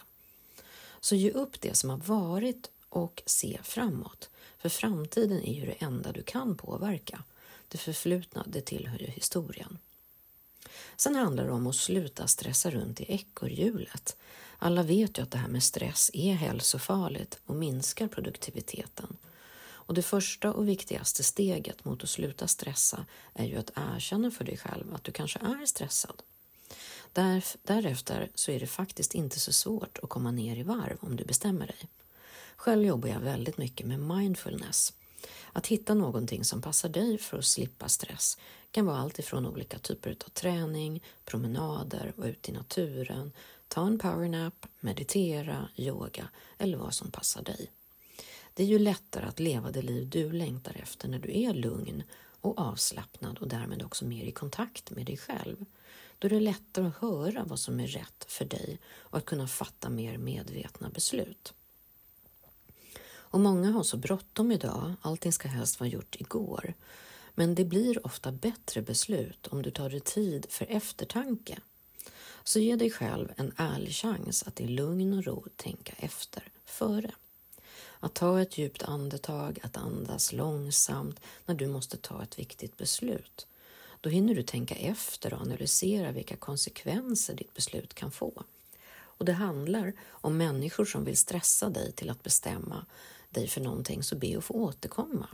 Så 0.99 1.15
ge 1.15 1.31
upp 1.31 1.61
det 1.61 1.77
som 1.77 1.89
har 1.89 1.97
varit 1.97 2.71
och 2.95 3.23
se 3.25 3.59
framåt. 3.63 4.29
För 4.57 4.69
framtiden 4.69 5.41
är 5.43 5.53
ju 5.53 5.65
det 5.65 5.85
enda 5.85 6.11
du 6.11 6.23
kan 6.23 6.57
påverka. 6.57 7.23
Det 7.67 7.77
förflutna, 7.77 8.43
det 8.47 8.61
tillhör 8.61 8.99
ju 8.99 9.05
historien. 9.05 9.77
Sen 10.95 11.15
handlar 11.15 11.45
det 11.45 11.51
om 11.51 11.67
att 11.67 11.75
sluta 11.75 12.27
stressa 12.27 12.71
runt 12.71 13.01
i 13.01 13.05
ekorrhjulet. 13.07 14.17
Alla 14.57 14.83
vet 14.83 15.17
ju 15.17 15.23
att 15.23 15.31
det 15.31 15.37
här 15.37 15.47
med 15.47 15.63
stress 15.63 16.11
är 16.13 16.33
hälsofarligt 16.33 17.39
och 17.45 17.55
minskar 17.55 18.07
produktiviteten. 18.07 19.17
Och 19.57 19.93
det 19.93 20.03
första 20.03 20.53
och 20.53 20.69
viktigaste 20.69 21.23
steget 21.23 21.85
mot 21.85 22.03
att 22.03 22.09
sluta 22.09 22.47
stressa 22.47 23.05
är 23.33 23.45
ju 23.45 23.55
att 23.55 23.71
erkänna 23.75 24.31
för 24.31 24.43
dig 24.43 24.57
själv 24.57 24.93
att 24.93 25.03
du 25.03 25.11
kanske 25.11 25.39
är 25.39 25.65
stressad. 25.65 26.21
därefter 27.63 28.29
så 28.35 28.51
är 28.51 28.59
det 28.59 28.67
faktiskt 28.67 29.15
inte 29.15 29.39
så 29.39 29.53
svårt 29.53 29.99
att 30.03 30.09
komma 30.09 30.31
ner 30.31 30.55
i 30.55 30.63
varv 30.63 30.97
om 30.99 31.15
du 31.15 31.25
bestämmer 31.25 31.67
dig. 31.67 31.89
Själv 32.55 32.83
jobbar 32.83 33.09
jag 33.09 33.19
väldigt 33.19 33.57
mycket 33.57 33.87
med 33.87 33.99
mindfulness. 33.99 34.93
Att 35.53 35.67
hitta 35.67 35.93
någonting 35.93 36.43
som 36.43 36.61
passar 36.61 36.89
dig 36.89 37.17
för 37.17 37.37
att 37.37 37.45
slippa 37.45 37.89
stress 37.89 38.37
kan 38.71 38.85
vara 38.85 38.97
allt 38.97 39.19
ifrån 39.19 39.45
olika 39.45 39.79
typer 39.79 40.11
av 40.11 40.29
träning, 40.29 41.03
promenader, 41.25 42.13
vara 42.15 42.29
ute 42.29 42.51
i 42.51 42.53
naturen, 42.53 43.31
ta 43.67 43.87
en 43.87 43.99
powernap, 43.99 44.65
meditera, 44.79 45.69
yoga 45.75 46.29
eller 46.57 46.77
vad 46.77 46.93
som 46.93 47.11
passar 47.11 47.43
dig. 47.43 47.71
Det 48.53 48.63
är 48.63 48.67
ju 48.67 48.79
lättare 48.79 49.25
att 49.25 49.39
leva 49.39 49.71
det 49.71 49.81
liv 49.81 50.09
du 50.09 50.31
längtar 50.31 50.75
efter 50.83 51.07
när 51.07 51.19
du 51.19 51.39
är 51.39 51.53
lugn 51.53 52.03
och 52.41 52.59
avslappnad 52.59 53.37
och 53.37 53.47
därmed 53.47 53.83
också 53.83 54.05
mer 54.05 54.25
i 54.25 54.31
kontakt 54.31 54.91
med 54.91 55.05
dig 55.05 55.17
själv. 55.17 55.65
Då 56.19 56.27
är 56.27 56.29
det 56.29 56.39
lättare 56.39 56.87
att 56.87 56.97
höra 56.97 57.43
vad 57.43 57.59
som 57.59 57.79
är 57.79 57.87
rätt 57.87 58.25
för 58.27 58.45
dig 58.45 58.79
och 58.87 59.17
att 59.17 59.25
kunna 59.25 59.47
fatta 59.47 59.89
mer 59.89 60.17
medvetna 60.17 60.89
beslut. 60.89 61.53
Och 63.35 63.41
många 63.41 63.71
har 63.71 63.83
så 63.83 63.97
bråttom 63.97 64.51
idag, 64.51 64.93
allting 65.01 65.31
ska 65.31 65.47
helst 65.47 65.79
vara 65.79 65.89
gjort 65.89 66.15
igår. 66.15 66.73
Men 67.33 67.55
det 67.55 67.65
blir 67.65 68.05
ofta 68.05 68.31
bättre 68.31 68.81
beslut 68.81 69.47
om 69.47 69.61
du 69.61 69.71
tar 69.71 69.89
dig 69.89 69.99
tid 69.99 70.45
för 70.49 70.65
eftertanke. 70.69 71.59
Så 72.43 72.59
ge 72.59 72.75
dig 72.75 72.91
själv 72.91 73.31
en 73.35 73.51
ärlig 73.57 73.93
chans 73.93 74.43
att 74.43 74.61
i 74.61 74.67
lugn 74.67 75.13
och 75.13 75.23
ro 75.23 75.45
tänka 75.55 75.93
efter 75.97 76.43
före. 76.65 77.11
Att 77.99 78.13
ta 78.13 78.41
ett 78.41 78.57
djupt 78.57 78.83
andetag, 78.83 79.59
att 79.63 79.77
andas 79.77 80.33
långsamt 80.33 81.19
när 81.45 81.55
du 81.55 81.67
måste 81.67 81.97
ta 81.97 82.23
ett 82.23 82.39
viktigt 82.39 82.77
beslut. 82.77 83.47
Då 84.01 84.09
hinner 84.09 84.35
du 84.35 84.43
tänka 84.43 84.75
efter 84.75 85.33
och 85.33 85.41
analysera 85.41 86.11
vilka 86.11 86.35
konsekvenser 86.35 87.33
ditt 87.33 87.53
beslut 87.53 87.93
kan 87.93 88.11
få. 88.11 88.43
Och 88.95 89.25
det 89.25 89.33
handlar 89.33 89.93
om 90.09 90.37
människor 90.37 90.85
som 90.85 91.03
vill 91.03 91.17
stressa 91.17 91.69
dig 91.69 91.91
till 91.91 92.09
att 92.09 92.23
bestämma 92.23 92.85
dig 93.35 93.47
för 93.47 93.61
någonting 93.61 94.03
så 94.03 94.15
be 94.15 94.37
att 94.37 94.43
få 94.43 94.53
återkomma. 94.53 95.27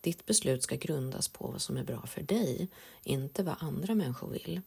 Ditt 0.00 0.26
beslut 0.26 0.62
ska 0.62 0.76
grundas 0.76 1.28
på 1.28 1.46
vad 1.46 1.62
som 1.62 1.76
är 1.76 1.84
bra 1.84 2.06
för 2.06 2.22
dig, 2.22 2.68
inte 3.04 3.42
vad 3.42 3.56
andra 3.58 3.94
människor 3.94 4.28
vill. 4.28 4.60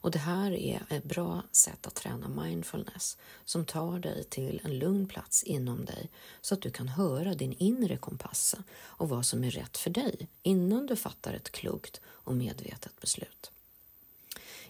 Och 0.00 0.10
det 0.10 0.18
här 0.18 0.52
är 0.52 0.82
ett 0.88 1.04
bra 1.04 1.42
sätt 1.52 1.86
att 1.86 1.94
träna 1.94 2.28
mindfulness 2.28 3.16
som 3.44 3.64
tar 3.64 3.98
dig 3.98 4.24
till 4.24 4.60
en 4.64 4.78
lugn 4.78 5.08
plats 5.08 5.42
inom 5.42 5.84
dig 5.84 6.10
så 6.40 6.54
att 6.54 6.62
du 6.62 6.70
kan 6.70 6.88
höra 6.88 7.34
din 7.34 7.52
inre 7.52 7.96
kompass 7.96 8.54
och 8.74 9.08
vad 9.08 9.26
som 9.26 9.44
är 9.44 9.50
rätt 9.50 9.76
för 9.76 9.90
dig 9.90 10.28
innan 10.42 10.86
du 10.86 10.96
fattar 10.96 11.32
ett 11.32 11.50
klokt 11.50 12.00
och 12.06 12.34
medvetet 12.34 13.00
beslut. 13.00 13.50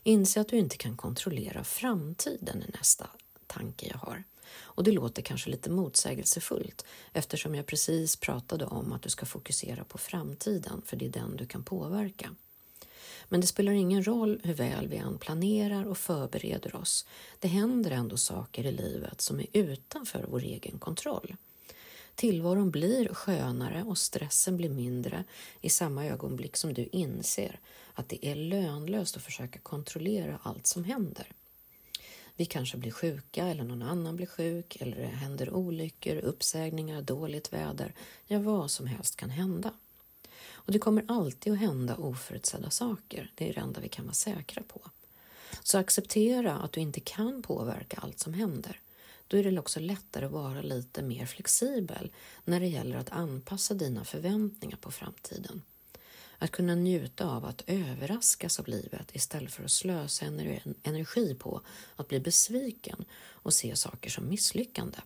Inse 0.02 0.40
att 0.40 0.48
du 0.48 0.56
inte 0.56 0.76
kan 0.76 0.96
kontrollera 0.96 1.64
framtiden 1.64 2.62
är 2.62 2.78
nästa 2.78 3.10
tanke 3.46 3.86
jag 3.86 3.98
har. 3.98 4.24
Och 4.56 4.84
det 4.84 4.92
låter 4.92 5.22
kanske 5.22 5.50
lite 5.50 5.70
motsägelsefullt 5.70 6.84
eftersom 7.12 7.54
jag 7.54 7.66
precis 7.66 8.16
pratade 8.16 8.64
om 8.64 8.92
att 8.92 9.02
du 9.02 9.10
ska 9.10 9.26
fokusera 9.26 9.84
på 9.84 9.98
framtiden, 9.98 10.82
för 10.84 10.96
det 10.96 11.06
är 11.06 11.10
den 11.10 11.36
du 11.36 11.46
kan 11.46 11.64
påverka. 11.64 12.34
Men 13.28 13.40
det 13.40 13.46
spelar 13.46 13.72
ingen 13.72 14.06
roll 14.06 14.40
hur 14.44 14.54
väl 14.54 14.88
vi 14.88 14.96
än 14.96 15.18
planerar 15.18 15.84
och 15.84 15.98
förbereder 15.98 16.76
oss. 16.76 17.06
Det 17.38 17.48
händer 17.48 17.90
ändå 17.90 18.16
saker 18.16 18.66
i 18.66 18.72
livet 18.72 19.20
som 19.20 19.40
är 19.40 19.46
utanför 19.52 20.26
vår 20.28 20.42
egen 20.42 20.78
kontroll. 20.78 21.36
Tillvaron 22.14 22.70
blir 22.70 23.08
skönare 23.14 23.82
och 23.82 23.98
stressen 23.98 24.56
blir 24.56 24.70
mindre 24.70 25.24
i 25.60 25.68
samma 25.68 26.06
ögonblick 26.06 26.56
som 26.56 26.74
du 26.74 26.88
inser 26.92 27.60
att 27.94 28.08
det 28.08 28.26
är 28.26 28.34
lönlöst 28.34 29.16
att 29.16 29.22
försöka 29.22 29.58
kontrollera 29.58 30.38
allt 30.42 30.66
som 30.66 30.84
händer. 30.84 31.32
Vi 32.38 32.44
kanske 32.44 32.76
blir 32.76 32.90
sjuka 32.90 33.46
eller 33.46 33.64
någon 33.64 33.82
annan 33.82 34.16
blir 34.16 34.26
sjuk 34.26 34.76
eller 34.80 34.96
det 34.96 35.06
händer 35.06 35.50
olyckor, 35.50 36.16
uppsägningar, 36.16 37.02
dåligt 37.02 37.52
väder. 37.52 37.94
Ja, 38.26 38.38
vad 38.38 38.70
som 38.70 38.86
helst 38.86 39.16
kan 39.16 39.30
hända. 39.30 39.72
Och 40.50 40.72
det 40.72 40.78
kommer 40.78 41.04
alltid 41.08 41.52
att 41.52 41.58
hända 41.58 41.96
oförutsedda 41.96 42.70
saker. 42.70 43.30
Det 43.34 43.48
är 43.50 43.54
det 43.54 43.60
enda 43.60 43.80
vi 43.80 43.88
kan 43.88 44.04
vara 44.04 44.14
säkra 44.14 44.62
på. 44.62 44.80
Så 45.62 45.78
acceptera 45.78 46.56
att 46.56 46.72
du 46.72 46.80
inte 46.80 47.00
kan 47.00 47.42
påverka 47.42 47.98
allt 48.02 48.18
som 48.18 48.34
händer. 48.34 48.80
Då 49.28 49.36
är 49.36 49.44
det 49.44 49.58
också 49.58 49.80
lättare 49.80 50.26
att 50.26 50.32
vara 50.32 50.62
lite 50.62 51.02
mer 51.02 51.26
flexibel 51.26 52.12
när 52.44 52.60
det 52.60 52.66
gäller 52.66 52.96
att 52.96 53.10
anpassa 53.10 53.74
dina 53.74 54.04
förväntningar 54.04 54.76
på 54.76 54.90
framtiden. 54.90 55.62
Att 56.38 56.50
kunna 56.50 56.74
njuta 56.74 57.26
av 57.30 57.44
att 57.44 57.62
överraskas 57.66 58.60
av 58.60 58.68
livet 58.68 59.10
istället 59.12 59.52
för 59.52 59.64
att 59.64 59.70
slösa 59.70 60.24
energi 60.82 61.34
på 61.34 61.60
att 61.96 62.08
bli 62.08 62.20
besviken 62.20 63.04
och 63.30 63.54
se 63.54 63.76
saker 63.76 64.10
som 64.10 64.28
misslyckande. 64.28 64.98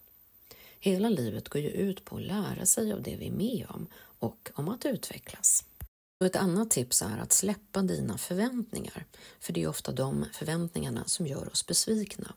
Hela 0.81 1.09
livet 1.09 1.49
går 1.49 1.63
ju 1.63 1.69
ut 1.69 2.05
på 2.05 2.17
att 2.17 2.23
lära 2.23 2.67
sig 2.67 2.93
av 2.93 3.03
det 3.03 3.17
vi 3.17 3.27
är 3.27 3.33
med 3.33 3.67
om 3.69 3.87
och 4.19 4.51
om 4.55 4.69
att 4.69 4.87
utvecklas. 4.87 5.65
Och 6.21 6.27
ett 6.27 6.37
annat 6.37 6.71
tips 6.71 7.03
är 7.03 7.19
att 7.19 7.33
släppa 7.33 7.83
dina 7.83 8.19
förväntningar, 8.19 9.07
för 9.41 9.53
det 9.53 9.63
är 9.63 9.69
ofta 9.69 9.93
de 9.93 10.27
förväntningarna 10.33 11.05
som 11.07 11.27
gör 11.27 11.49
oss 11.53 11.67
besvikna. 11.67 12.35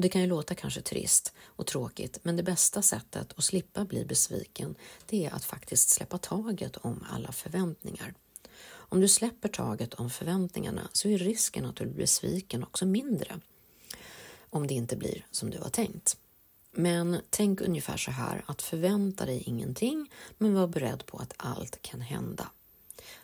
Och 0.00 0.02
det 0.02 0.08
kan 0.08 0.20
ju 0.20 0.26
låta 0.26 0.54
kanske 0.54 0.80
trist 0.80 1.32
och 1.44 1.66
tråkigt, 1.66 2.18
men 2.22 2.36
det 2.36 2.42
bästa 2.42 2.82
sättet 2.82 3.32
att 3.36 3.44
slippa 3.44 3.84
bli 3.84 4.04
besviken, 4.04 4.74
det 5.06 5.26
är 5.26 5.34
att 5.34 5.44
faktiskt 5.44 5.88
släppa 5.88 6.18
taget 6.18 6.76
om 6.76 7.04
alla 7.10 7.32
förväntningar. 7.32 8.14
Om 8.70 9.00
du 9.00 9.08
släpper 9.08 9.48
taget 9.48 9.94
om 9.94 10.10
förväntningarna 10.10 10.88
så 10.92 11.08
är 11.08 11.18
risken 11.18 11.66
att 11.66 11.76
du 11.76 11.86
blir 11.86 11.96
besviken 11.96 12.62
också 12.62 12.86
mindre. 12.86 13.40
Om 14.50 14.66
det 14.66 14.74
inte 14.74 14.96
blir 14.96 15.26
som 15.30 15.50
du 15.50 15.58
har 15.58 15.70
tänkt. 15.70 16.16
Men 16.70 17.20
tänk 17.30 17.60
ungefär 17.60 17.96
så 17.96 18.10
här 18.10 18.44
att 18.46 18.62
förvänta 18.62 19.26
dig 19.26 19.42
ingenting 19.46 20.10
men 20.38 20.54
var 20.54 20.66
beredd 20.66 21.06
på 21.06 21.18
att 21.18 21.34
allt 21.36 21.82
kan 21.82 22.00
hända. 22.00 22.50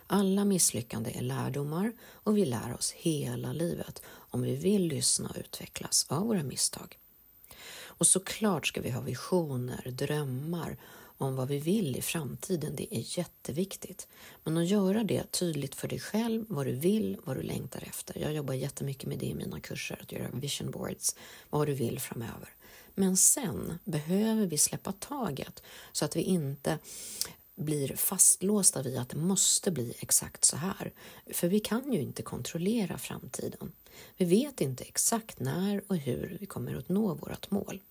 Alla 0.07 0.45
misslyckanden 0.45 1.13
är 1.13 1.21
lärdomar 1.21 1.93
och 2.03 2.37
vi 2.37 2.45
lär 2.45 2.73
oss 2.73 2.91
hela 2.91 3.53
livet 3.53 4.01
om 4.07 4.41
vi 4.41 4.55
vill 4.55 4.87
lyssna 4.87 5.29
och 5.29 5.37
utvecklas 5.37 6.05
av 6.09 6.27
våra 6.27 6.43
misstag. 6.43 6.97
Och 7.85 8.07
såklart 8.07 8.67
ska 8.67 8.81
vi 8.81 8.89
ha 8.89 9.01
visioner, 9.01 9.91
drömmar 9.91 10.77
om 11.17 11.35
vad 11.35 11.47
vi 11.47 11.59
vill 11.59 11.95
i 11.97 12.01
framtiden. 12.01 12.75
Det 12.75 12.95
är 12.95 13.17
jätteviktigt. 13.17 14.07
Men 14.43 14.57
att 14.57 14.67
göra 14.67 15.03
det 15.03 15.31
tydligt 15.31 15.75
för 15.75 15.87
dig 15.87 15.99
själv, 15.99 16.45
vad 16.47 16.65
du 16.65 16.71
vill, 16.71 17.17
vad 17.23 17.37
du 17.37 17.41
längtar 17.41 17.83
efter. 17.83 18.19
Jag 18.19 18.33
jobbar 18.33 18.53
jättemycket 18.53 19.09
med 19.09 19.19
det 19.19 19.25
i 19.25 19.35
mina 19.35 19.59
kurser, 19.59 19.99
att 20.01 20.11
göra 20.11 20.29
vision 20.33 20.71
boards, 20.71 21.15
vad 21.49 21.67
du 21.67 21.73
vill 21.73 21.99
framöver. 21.99 22.49
Men 22.95 23.17
sen 23.17 23.79
behöver 23.83 24.45
vi 24.45 24.57
släppa 24.57 24.91
taget 24.91 25.63
så 25.91 26.05
att 26.05 26.15
vi 26.15 26.21
inte 26.21 26.79
blir 27.57 27.95
fastlåsta 27.95 28.81
vid 28.81 28.97
att 28.97 29.09
det 29.09 29.17
måste 29.17 29.71
bli 29.71 29.93
exakt 29.99 30.45
så 30.45 30.57
här. 30.57 30.93
För 31.33 31.47
vi 31.47 31.59
kan 31.59 31.93
ju 31.93 32.01
inte 32.01 32.21
kontrollera 32.21 32.97
framtiden. 32.97 33.71
Vi 34.17 34.25
vet 34.25 34.61
inte 34.61 34.83
exakt 34.83 35.39
när 35.39 35.81
och 35.87 35.95
hur 35.95 36.37
vi 36.39 36.45
kommer 36.45 36.75
att 36.75 36.89
nå 36.89 37.13
vårt 37.13 37.51
mål. 37.51 37.81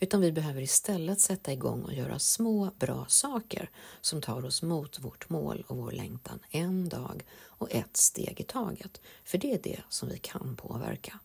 Utan 0.00 0.20
vi 0.20 0.32
behöver 0.32 0.62
istället 0.62 1.20
sätta 1.20 1.52
igång 1.52 1.82
och 1.82 1.94
göra 1.94 2.18
små 2.18 2.70
bra 2.78 3.06
saker 3.08 3.70
som 4.00 4.20
tar 4.20 4.44
oss 4.44 4.62
mot 4.62 4.98
vårt 4.98 5.28
mål 5.28 5.64
och 5.66 5.76
vår 5.76 5.92
längtan 5.92 6.40
en 6.50 6.88
dag 6.88 7.24
och 7.44 7.72
ett 7.74 7.96
steg 7.96 8.40
i 8.40 8.44
taget. 8.44 9.00
För 9.24 9.38
det 9.38 9.52
är 9.52 9.60
det 9.62 9.80
som 9.88 10.08
vi 10.08 10.18
kan 10.18 10.56
påverka. 10.56 11.18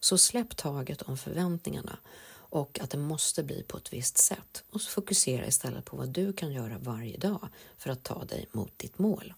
Så 0.00 0.18
släpp 0.18 0.56
taget 0.56 1.02
om 1.02 1.16
förväntningarna 1.16 1.98
och 2.48 2.80
att 2.80 2.90
det 2.90 2.98
måste 2.98 3.42
bli 3.42 3.62
på 3.62 3.76
ett 3.76 3.92
visst 3.92 4.18
sätt 4.18 4.64
och 4.70 4.82
fokusera 4.82 5.46
istället 5.46 5.84
på 5.84 5.96
vad 5.96 6.08
du 6.08 6.32
kan 6.32 6.52
göra 6.52 6.78
varje 6.78 7.18
dag 7.18 7.48
för 7.78 7.90
att 7.90 8.02
ta 8.02 8.24
dig 8.24 8.46
mot 8.52 8.78
ditt 8.78 8.98
mål. 8.98 9.34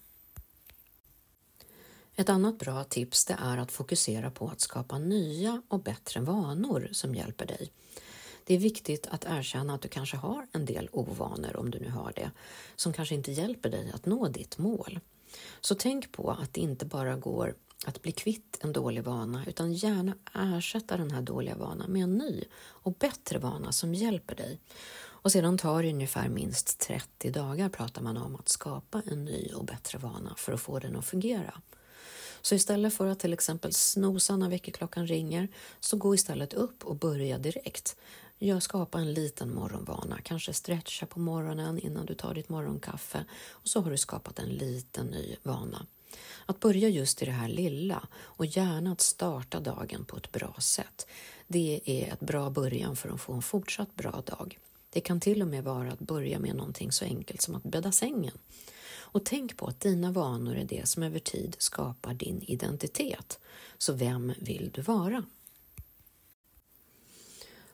Ett 2.18 2.28
annat 2.28 2.58
bra 2.58 2.84
tips 2.84 3.24
det 3.24 3.36
är 3.40 3.58
att 3.58 3.72
fokusera 3.72 4.30
på 4.30 4.48
att 4.48 4.60
skapa 4.60 4.98
nya 4.98 5.62
och 5.68 5.82
bättre 5.82 6.20
vanor 6.20 6.88
som 6.92 7.14
hjälper 7.14 7.46
dig. 7.46 7.72
Det 8.44 8.54
är 8.54 8.58
viktigt 8.58 9.06
att 9.06 9.24
erkänna 9.24 9.74
att 9.74 9.82
du 9.82 9.88
kanske 9.88 10.16
har 10.16 10.46
en 10.52 10.64
del 10.64 10.88
ovanor, 10.92 11.56
om 11.56 11.70
du 11.70 11.78
nu 11.78 11.90
har 11.90 12.12
det, 12.16 12.30
som 12.76 12.92
kanske 12.92 13.14
inte 13.14 13.32
hjälper 13.32 13.70
dig 13.70 13.90
att 13.94 14.06
nå 14.06 14.28
ditt 14.28 14.58
mål. 14.58 15.00
Så 15.60 15.74
tänk 15.74 16.12
på 16.12 16.30
att 16.30 16.54
det 16.54 16.60
inte 16.60 16.86
bara 16.86 17.16
går 17.16 17.54
att 17.86 18.02
bli 18.02 18.12
kvitt 18.12 18.58
en 18.60 18.72
dålig 18.72 19.04
vana 19.04 19.44
utan 19.46 19.72
gärna 19.72 20.14
ersätta 20.34 20.96
den 20.96 21.10
här 21.10 21.22
dåliga 21.22 21.56
vanan 21.56 21.92
med 21.92 22.02
en 22.02 22.18
ny 22.18 22.44
och 22.56 22.92
bättre 22.92 23.38
vana 23.38 23.72
som 23.72 23.94
hjälper 23.94 24.34
dig. 24.34 24.60
Och 25.26 25.32
sedan 25.32 25.58
tar 25.58 25.82
det 25.82 25.88
ungefär 25.88 26.28
minst 26.28 26.78
30 26.78 27.30
dagar 27.30 27.68
pratar 27.68 28.02
man 28.02 28.16
om 28.16 28.36
att 28.36 28.48
skapa 28.48 29.02
en 29.06 29.24
ny 29.24 29.50
och 29.54 29.64
bättre 29.64 29.98
vana 29.98 30.34
för 30.36 30.52
att 30.52 30.60
få 30.60 30.78
den 30.78 30.96
att 30.96 31.06
fungera. 31.06 31.60
Så 32.42 32.54
istället 32.54 32.94
för 32.94 33.06
att 33.06 33.18
till 33.18 33.32
exempel 33.32 33.72
snosa 33.72 34.36
när 34.36 34.48
väckarklockan 34.48 35.06
ringer 35.06 35.48
så 35.80 35.96
gå 35.96 36.14
istället 36.14 36.54
upp 36.54 36.84
och 36.84 36.96
börja 36.96 37.38
direkt. 37.38 37.96
Jag 38.38 38.62
skapa 38.62 38.98
en 38.98 39.14
liten 39.14 39.54
morgonvana, 39.54 40.18
kanske 40.22 40.52
stretcha 40.52 41.06
på 41.06 41.20
morgonen 41.20 41.78
innan 41.78 42.06
du 42.06 42.14
tar 42.14 42.34
ditt 42.34 42.48
morgonkaffe 42.48 43.24
och 43.50 43.68
så 43.68 43.80
har 43.80 43.90
du 43.90 43.96
skapat 43.96 44.38
en 44.38 44.48
liten 44.48 45.06
ny 45.06 45.36
vana. 45.42 45.86
Att 46.46 46.60
börja 46.60 46.88
just 46.88 47.22
i 47.22 47.24
det 47.24 47.30
här 47.30 47.48
lilla 47.48 48.08
och 48.16 48.46
gärna 48.46 48.92
att 48.92 49.00
starta 49.00 49.60
dagen 49.60 50.04
på 50.04 50.16
ett 50.16 50.32
bra 50.32 50.54
sätt. 50.58 51.06
Det 51.46 51.80
är 51.84 52.12
ett 52.12 52.20
bra 52.20 52.50
början 52.50 52.96
för 52.96 53.08
att 53.08 53.20
få 53.20 53.32
en 53.32 53.42
fortsatt 53.42 53.94
bra 53.94 54.22
dag. 54.26 54.58
Det 54.90 55.00
kan 55.00 55.20
till 55.20 55.42
och 55.42 55.48
med 55.48 55.64
vara 55.64 55.92
att 55.92 55.98
börja 55.98 56.38
med 56.38 56.56
någonting 56.56 56.92
så 56.92 57.04
enkelt 57.04 57.42
som 57.42 57.54
att 57.54 57.62
bädda 57.62 57.92
sängen. 57.92 58.38
Och 59.16 59.24
tänk 59.24 59.56
på 59.56 59.66
att 59.66 59.80
dina 59.80 60.12
vanor 60.12 60.56
är 60.56 60.64
det 60.64 60.88
som 60.88 61.02
över 61.02 61.18
tid 61.18 61.56
skapar 61.58 62.14
din 62.14 62.42
identitet. 62.42 63.38
Så 63.78 63.92
vem 63.92 64.32
vill 64.38 64.70
du 64.74 64.82
vara? 64.82 65.24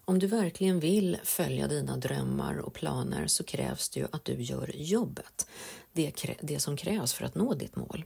Om 0.05 0.19
du 0.19 0.27
verkligen 0.27 0.81
vill 0.81 1.19
följa 1.25 1.69
dina 1.69 1.97
drömmar 1.97 2.59
och 2.59 2.75
planer 2.75 3.27
så 3.27 3.45
krävs 3.45 3.89
det 3.89 4.01
ju 4.01 4.07
att 4.12 4.25
du 4.25 4.43
gör 4.43 4.71
jobbet, 4.75 5.47
det, 5.93 6.37
det 6.41 6.61
som 6.61 6.77
krävs 6.77 7.13
för 7.13 7.25
att 7.25 7.35
nå 7.35 7.55
ditt 7.55 7.77
mål. 7.77 8.05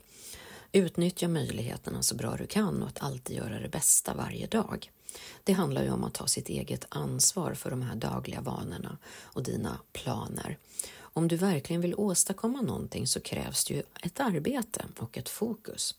Utnyttja 0.71 1.27
möjligheterna 1.27 2.03
så 2.03 2.15
bra 2.15 2.35
du 2.35 2.47
kan 2.47 2.81
och 2.81 2.87
att 2.87 3.01
alltid 3.01 3.35
göra 3.35 3.59
det 3.59 3.69
bästa 3.69 4.13
varje 4.13 4.47
dag. 4.47 4.91
Det 5.43 5.53
handlar 5.53 5.83
ju 5.83 5.91
om 5.91 6.03
att 6.03 6.13
ta 6.13 6.27
sitt 6.27 6.49
eget 6.49 6.85
ansvar 6.89 7.53
för 7.53 7.69
de 7.69 7.81
här 7.81 7.95
dagliga 7.95 8.41
vanorna 8.41 8.97
och 9.21 9.43
dina 9.43 9.79
planer. 9.93 10.57
Om 10.99 11.27
du 11.27 11.35
verkligen 11.35 11.81
vill 11.81 11.95
åstadkomma 11.95 12.61
någonting 12.61 13.07
så 13.07 13.19
krävs 13.19 13.65
det 13.65 13.73
ju 13.73 13.83
ett 14.03 14.19
arbete 14.19 14.85
och 14.99 15.17
ett 15.17 15.29
fokus. 15.29 15.95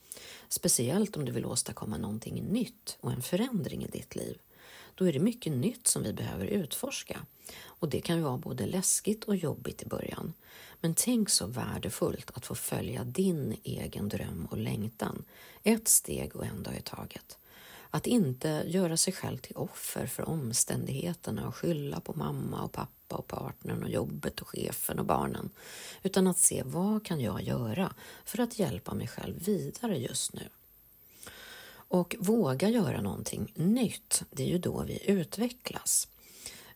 Speciellt 0.49 1.17
om 1.17 1.25
du 1.25 1.33
vill 1.33 1.47
åstadkomma 1.47 1.99
någonting 1.99 2.45
nytt 2.45 2.97
och 3.01 3.13
en 3.13 3.23
förändring 3.23 3.85
i 3.85 3.87
ditt 3.87 4.17
liv 4.17 4.39
då 4.99 5.09
är 5.09 5.13
det 5.13 5.19
mycket 5.19 5.53
nytt 5.53 5.87
som 5.87 6.03
vi 6.03 6.13
behöver 6.13 6.47
utforska. 6.47 7.21
Och 7.65 7.89
det 7.89 8.01
kan 8.01 8.17
ju 8.17 8.23
vara 8.23 8.37
både 8.37 8.67
läskigt 8.67 9.25
och 9.25 9.37
jobbigt 9.37 9.83
i 9.83 9.87
början. 9.87 10.33
Men 10.81 10.95
tänk 10.95 11.31
så 11.31 11.47
värdefullt 11.47 12.31
att 12.35 12.47
få 12.47 12.55
följa 12.55 13.05
din 13.05 13.57
egen 13.65 14.09
dröm 14.09 14.49
och 14.51 14.59
längtan, 14.59 15.25
ett 15.63 15.89
steg 15.89 16.37
och 16.37 16.45
en 16.45 16.63
dag 16.63 16.77
i 16.77 16.83
taget. 16.83 17.39
Att 17.91 18.07
inte 18.07 18.65
göra 18.67 18.97
sig 18.97 19.13
själv 19.13 19.39
till 19.39 19.57
offer 19.57 20.07
för 20.07 20.29
omständigheterna 20.29 21.49
och 21.49 21.57
skylla 21.57 22.01
på 22.01 22.13
mamma 22.13 22.63
och 22.63 22.73
pappa 22.73 23.17
och 23.17 23.27
partnern 23.27 23.83
och 23.83 23.91
jobbet 23.91 24.41
och 24.41 24.49
chefen 24.49 24.99
och 24.99 25.05
barnen, 25.05 25.51
utan 26.03 26.27
att 26.27 26.39
se 26.39 26.63
vad 26.67 27.05
kan 27.05 27.21
jag 27.21 27.43
göra 27.43 27.95
för 28.25 28.41
att 28.41 28.59
hjälpa 28.59 28.95
mig 28.95 29.09
själv 29.09 29.45
vidare 29.45 29.99
just 29.99 30.33
nu. 30.33 30.49
Och 31.71 32.17
våga 32.19 32.69
göra 32.69 33.01
någonting 33.01 33.53
nytt, 33.55 34.23
det 34.31 34.43
är 34.43 34.49
ju 34.49 34.59
då 34.59 34.83
vi 34.83 35.11
utvecklas. 35.11 36.09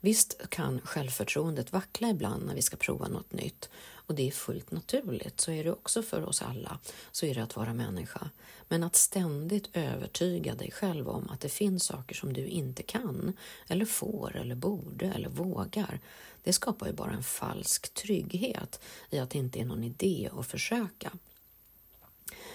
Visst 0.04 0.48
kan 0.48 0.80
självförtroendet 0.84 1.72
vackla 1.72 2.10
ibland 2.10 2.46
när 2.46 2.54
vi 2.54 2.62
ska 2.62 2.76
prova 2.76 3.08
något 3.08 3.32
nytt 3.32 3.68
och 4.06 4.14
det 4.14 4.28
är 4.28 4.30
fullt 4.30 4.70
naturligt, 4.70 5.40
så 5.40 5.50
är 5.50 5.64
det 5.64 5.72
också 5.72 6.02
för 6.02 6.24
oss 6.24 6.42
alla, 6.42 6.78
så 7.12 7.26
är 7.26 7.34
det 7.34 7.42
att 7.42 7.56
vara 7.56 7.74
människa. 7.74 8.30
Men 8.68 8.82
att 8.82 8.96
ständigt 8.96 9.68
övertyga 9.72 10.54
dig 10.54 10.70
själv 10.70 11.08
om 11.08 11.28
att 11.28 11.40
det 11.40 11.48
finns 11.48 11.84
saker 11.84 12.14
som 12.14 12.32
du 12.32 12.46
inte 12.46 12.82
kan, 12.82 13.32
eller 13.68 13.84
får, 13.84 14.36
eller 14.36 14.54
borde, 14.54 15.06
eller 15.06 15.28
vågar, 15.28 16.00
det 16.42 16.52
skapar 16.52 16.86
ju 16.86 16.92
bara 16.92 17.12
en 17.12 17.22
falsk 17.22 17.94
trygghet 17.94 18.80
i 19.10 19.18
att 19.18 19.30
det 19.30 19.38
inte 19.38 19.60
är 19.60 19.64
någon 19.64 19.84
idé 19.84 20.30
att 20.38 20.46
försöka. 20.46 21.12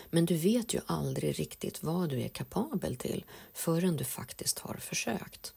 Men 0.09 0.25
du 0.25 0.37
vet 0.37 0.73
ju 0.73 0.79
aldrig 0.85 1.39
riktigt 1.39 1.83
vad 1.83 2.09
du 2.09 2.21
är 2.21 2.29
kapabel 2.29 2.95
till 2.95 3.25
förrän 3.53 3.97
du 3.97 4.03
faktiskt 4.03 4.59
har 4.59 4.75
försökt. 4.75 5.53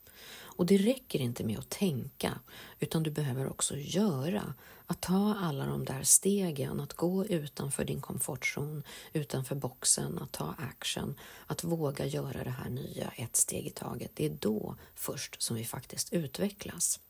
Och 0.61 0.67
det 0.67 0.77
räcker 0.77 1.19
inte 1.19 1.45
med 1.45 1.59
att 1.59 1.71
tänka, 1.71 2.39
utan 2.81 3.03
du 3.03 3.11
behöver 3.11 3.51
också 3.51 3.77
göra. 3.77 4.55
Att 4.87 5.01
ta 5.01 5.37
alla 5.41 5.67
de 5.67 5.85
där 5.85 6.03
stegen, 6.03 6.81
att 6.81 6.93
gå 6.93 7.27
utanför 7.27 7.85
din 7.85 8.01
komfortzon, 8.01 8.83
utanför 9.13 9.55
boxen, 9.55 10.19
att 10.19 10.33
ta 10.33 10.55
action, 10.59 11.15
att 11.47 11.65
våga 11.65 12.07
göra 12.07 12.45
det 12.45 12.51
här 12.51 12.71
nya 12.71 13.09
ett 13.17 13.37
steg 13.37 13.67
i 13.67 13.71
taget. 13.71 14.11
Det 14.15 14.27
är 14.27 14.37
då 14.41 14.77
först 14.95 15.43
som 15.43 15.57
vi 15.57 15.65
faktiskt 15.65 16.13
utvecklas. 16.13 17.01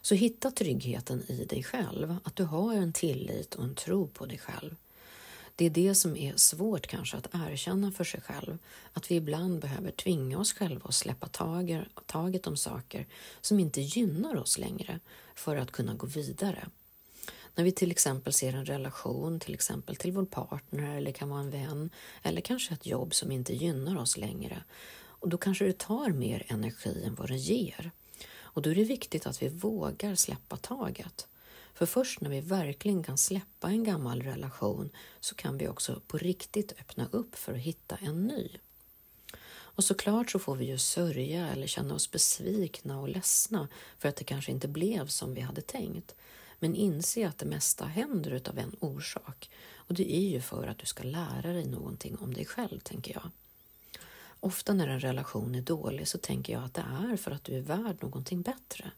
Så 0.00 0.14
hitta 0.14 0.50
tryggheten 0.50 1.22
i 1.30 1.44
dig 1.44 1.62
själv, 1.62 2.16
att 2.24 2.36
du 2.36 2.44
har 2.44 2.74
en 2.74 2.92
tillit 2.92 3.54
och 3.54 3.64
en 3.64 3.74
tro 3.74 4.08
på 4.08 4.26
dig 4.26 4.38
själv. 4.38 4.74
Det 5.58 5.66
är 5.66 5.70
det 5.70 5.94
som 5.94 6.16
är 6.16 6.36
svårt 6.36 6.86
kanske 6.86 7.16
att 7.16 7.28
erkänna 7.32 7.92
för 7.92 8.04
sig 8.04 8.20
själv, 8.20 8.58
att 8.92 9.10
vi 9.10 9.14
ibland 9.14 9.60
behöver 9.60 9.90
tvinga 9.90 10.38
oss 10.38 10.52
själva 10.52 10.88
att 10.88 10.94
släppa 10.94 11.28
taget 12.06 12.46
om 12.46 12.56
saker 12.56 13.06
som 13.40 13.60
inte 13.60 13.80
gynnar 13.80 14.36
oss 14.36 14.58
längre 14.58 15.00
för 15.34 15.56
att 15.56 15.70
kunna 15.70 15.94
gå 15.94 16.06
vidare. 16.06 16.68
När 17.54 17.64
vi 17.64 17.72
till 17.72 17.90
exempel 17.90 18.32
ser 18.32 18.52
en 18.52 18.64
relation, 18.64 19.40
till 19.40 19.54
exempel 19.54 19.96
till 19.96 20.12
vår 20.12 20.24
partner 20.24 20.96
eller 20.96 21.12
kan 21.12 21.28
vara 21.28 21.40
en 21.40 21.50
vän 21.50 21.90
eller 22.22 22.40
kanske 22.40 22.74
ett 22.74 22.86
jobb 22.86 23.14
som 23.14 23.32
inte 23.32 23.54
gynnar 23.54 23.98
oss 23.98 24.16
längre. 24.16 24.62
Och 24.98 25.28
då 25.28 25.38
kanske 25.38 25.64
det 25.64 25.78
tar 25.78 26.08
mer 26.08 26.46
energi 26.48 27.02
än 27.06 27.14
vad 27.14 27.28
det 27.28 27.36
ger. 27.36 27.90
Och 28.38 28.62
då 28.62 28.70
är 28.70 28.74
det 28.74 28.84
viktigt 28.84 29.26
att 29.26 29.42
vi 29.42 29.48
vågar 29.48 30.14
släppa 30.14 30.56
taget. 30.56 31.28
För 31.78 31.86
först 31.86 32.20
när 32.20 32.30
vi 32.30 32.40
verkligen 32.40 33.02
kan 33.02 33.18
släppa 33.18 33.68
en 33.68 33.84
gammal 33.84 34.22
relation 34.22 34.90
så 35.20 35.34
kan 35.34 35.58
vi 35.58 35.68
också 35.68 36.00
på 36.06 36.18
riktigt 36.18 36.72
öppna 36.80 37.08
upp 37.10 37.36
för 37.36 37.52
att 37.52 37.58
hitta 37.58 37.96
en 37.96 38.26
ny. 38.26 38.48
Och 39.50 39.84
såklart 39.84 40.30
så 40.30 40.38
får 40.38 40.56
vi 40.56 40.64
ju 40.64 40.78
sörja 40.78 41.48
eller 41.48 41.66
känna 41.66 41.94
oss 41.94 42.10
besvikna 42.10 43.00
och 43.00 43.08
ledsna 43.08 43.68
för 43.98 44.08
att 44.08 44.16
det 44.16 44.24
kanske 44.24 44.52
inte 44.52 44.68
blev 44.68 45.06
som 45.06 45.34
vi 45.34 45.40
hade 45.40 45.60
tänkt. 45.60 46.14
Men 46.58 46.74
inse 46.74 47.28
att 47.28 47.38
det 47.38 47.46
mesta 47.46 47.84
händer 47.84 48.30
utav 48.30 48.58
en 48.58 48.76
orsak 48.80 49.50
och 49.74 49.94
det 49.94 50.14
är 50.14 50.28
ju 50.28 50.40
för 50.40 50.66
att 50.66 50.78
du 50.78 50.86
ska 50.86 51.02
lära 51.02 51.52
dig 51.52 51.66
någonting 51.66 52.16
om 52.16 52.34
dig 52.34 52.44
själv, 52.44 52.78
tänker 52.80 53.14
jag. 53.14 53.30
Ofta 54.40 54.74
när 54.74 54.88
en 54.88 55.00
relation 55.00 55.54
är 55.54 55.62
dålig 55.62 56.08
så 56.08 56.18
tänker 56.18 56.52
jag 56.52 56.64
att 56.64 56.74
det 56.74 56.84
är 57.10 57.16
för 57.16 57.30
att 57.30 57.44
du 57.44 57.56
är 57.56 57.62
värd 57.62 58.02
någonting 58.02 58.42
bättre. 58.42 58.90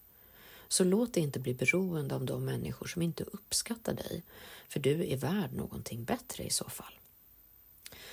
Så 0.73 0.85
låt 0.85 1.15
dig 1.15 1.23
inte 1.23 1.41
bli 1.41 1.55
beroende 1.55 2.15
av 2.15 2.25
de 2.25 2.45
människor 2.45 2.87
som 2.87 3.03
inte 3.03 3.25
uppskattar 3.25 3.95
dig, 3.95 4.23
för 4.69 4.81
du 4.81 5.13
är 5.13 5.17
värd 5.17 5.53
någonting 5.53 6.05
bättre 6.05 6.45
i 6.45 6.51
så 6.51 6.65
fall. 6.65 6.93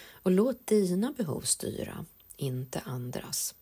Och 0.09 0.31
låt 0.31 0.67
dina 0.67 1.11
behov 1.11 1.41
styra, 1.41 2.05
inte 2.37 2.79
andras. 2.79 3.55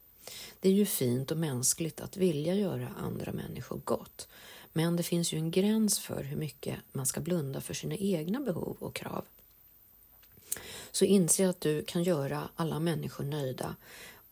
Det 0.60 0.70
är 0.70 0.74
ju 0.74 0.86
fint 0.86 1.32
och 1.32 1.38
mänskligt 1.38 2.02
att 2.02 2.18
vilja 2.18 2.56
göra 2.56 2.88
andra 2.98 3.32
människor 3.32 3.82
gott, 3.84 4.28
men 4.74 4.96
det 4.96 5.04
finns 5.04 5.34
ju 5.34 5.38
en 5.38 5.52
gräns 5.52 6.00
för 6.00 6.24
hur 6.24 6.38
mycket 6.38 6.80
man 6.92 7.06
ska 7.06 7.22
blunda 7.22 7.62
för 7.62 7.74
sina 7.74 7.96
egna 7.96 8.40
behov 8.40 8.78
och 8.80 8.96
krav. 8.96 9.26
Så 10.92 11.06
inse 11.06 11.50
att 11.50 11.62
du 11.62 11.84
kan 11.84 12.04
göra 12.04 12.50
alla 12.56 12.80
människor 12.80 13.24
nöjda. 13.24 13.76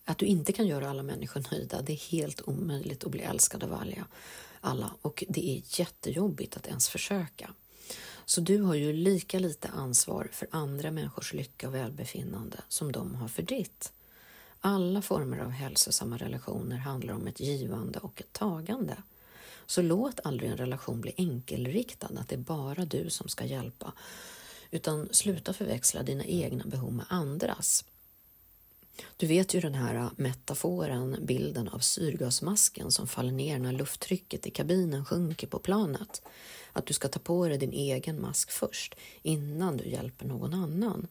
Att 0.06 0.18
du 0.18 0.26
inte 0.26 0.54
kan 0.54 0.68
göra 0.68 0.90
alla 0.90 1.04
människor 1.04 1.44
nöjda, 1.52 1.82
det 1.82 1.94
är 1.94 2.12
helt 2.12 2.42
omöjligt 2.48 3.04
att 3.04 3.12
bli 3.12 3.22
älskad 3.22 3.64
av 3.64 3.74
alla 3.74 4.06
alla 4.64 4.92
och 5.02 5.24
det 5.30 5.50
är 5.50 5.62
jättejobbigt 5.80 6.58
att 6.58 6.68
ens 6.68 6.90
försöka. 6.90 7.54
Så 8.26 8.42
du 8.42 8.62
har 8.62 8.76
ju 8.76 8.94
lika 8.94 9.40
lite 9.40 9.68
ansvar 9.68 10.30
för 10.32 10.48
andra 10.52 10.92
människors 10.92 11.34
lycka 11.34 11.68
och 11.68 11.76
välbefinnande 11.76 12.58
som 12.68 12.92
de 12.92 13.16
har 13.16 13.28
för 13.28 13.44
ditt. 13.44 13.94
Alla 14.62 15.02
former 15.02 15.38
av 15.38 15.50
hälsosamma 15.50 16.18
relationer 16.18 16.78
handlar 16.78 17.14
om 17.14 17.28
ett 17.28 17.40
givande 17.40 18.00
och 18.00 18.22
ett 18.22 18.34
tagande. 18.34 18.98
Så 19.66 19.82
låt 19.82 20.20
aldrig 20.24 20.52
en 20.52 20.58
relation 20.58 21.02
bli 21.02 21.14
enkelriktad, 21.18 22.10
att 22.18 22.30
det 22.30 22.36
är 22.36 22.40
bara 22.40 22.86
du 22.86 23.10
som 23.10 23.30
ska 23.30 23.46
hjälpa, 23.46 23.94
utan 24.72 25.10
sluta 25.12 25.54
förväxla 25.54 26.04
dina 26.04 26.26
egna 26.26 26.64
behov 26.66 26.94
med 26.94 27.06
andras. 27.10 27.86
Du 29.18 29.28
vet 29.28 29.54
ju 29.54 29.60
den 29.60 29.76
här 29.76 29.96
äh, 29.96 30.10
metaforen, 30.16 31.18
bilden 31.22 31.68
av 31.68 31.80
syrgasmasken 31.80 32.92
som 32.92 33.08
faller 33.08 33.32
ner 33.32 33.60
när 33.60 33.72
lufttrycket 33.72 34.48
i 34.48 34.52
kabinen 34.52 35.06
sjunker 35.06 35.48
på 35.48 35.60
planet. 35.60 36.22
Att 36.74 36.86
du 36.86 36.94
ska 36.94 37.08
ta 37.08 37.20
på 37.20 37.48
dig 37.48 37.58
din 37.58 37.74
egen 37.74 38.22
mask 38.22 38.52
först, 38.52 38.96
innan 39.22 39.78
du 39.78 39.86
hjälper 39.86 40.26
någon 40.26 40.54
annan. 40.54 41.08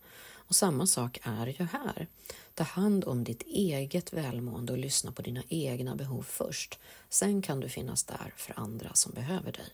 Och 0.53 0.57
samma 0.57 0.87
sak 0.87 1.21
är 1.23 1.47
ju 1.47 1.65
här. 1.65 2.07
Ta 2.55 2.65
hand 2.65 3.05
om 3.05 3.25
ditt 3.25 3.43
eget 3.43 4.13
välmående 4.13 4.73
och 4.73 4.79
lyssna 4.79 5.13
på 5.13 5.23
dina 5.23 5.43
egna 5.49 5.97
behov 5.97 6.23
först. 6.23 6.79
Sen 7.09 7.43
kan 7.43 7.61
du 7.61 7.69
finnas 7.69 8.05
där 8.05 8.35
för 8.37 8.59
andra 8.59 8.95
som 8.95 9.13
behöver 9.13 9.53
dig. 9.53 9.69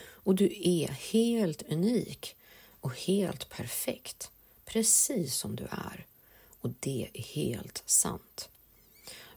Och 0.00 0.34
du 0.34 0.44
är 0.60 0.88
helt 0.88 1.62
unik 1.62 2.36
och 2.80 2.94
helt 2.94 3.48
perfekt, 3.48 4.30
precis 4.64 5.34
som 5.34 5.56
du 5.56 5.64
är. 5.64 6.07
Och 6.60 6.70
det 6.80 7.08
är 7.14 7.22
helt 7.22 7.82
sant. 7.86 8.48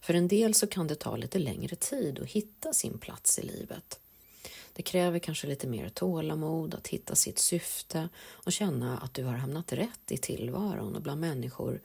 För 0.02 0.14
en 0.14 0.28
del 0.28 0.54
så 0.54 0.68
kan 0.68 0.88
det 0.88 0.96
ta 0.96 1.16
lite 1.16 1.40
längre 1.40 1.76
tid 1.76 2.20
att 2.20 2.28
hitta 2.28 2.74
sin 2.74 2.98
plats 2.98 3.40
i 3.40 3.42
livet. 3.42 4.00
Det 4.74 4.82
kräver 4.82 5.20
kanske 5.20 5.48
lite 5.48 5.68
mer 5.68 5.90
tålamod 5.90 6.76
att 6.76 6.88
hitta 6.88 7.16
sitt 7.16 7.40
syfte 7.40 8.10
och 8.20 8.52
känna 8.52 8.98
att 8.98 9.14
du 9.14 9.24
har 9.24 9.34
hamnat 9.34 9.74
rätt 9.74 10.12
i 10.12 10.18
tillvaron 10.18 10.96
och 10.96 11.02
bland 11.02 11.22
människor 11.22 11.82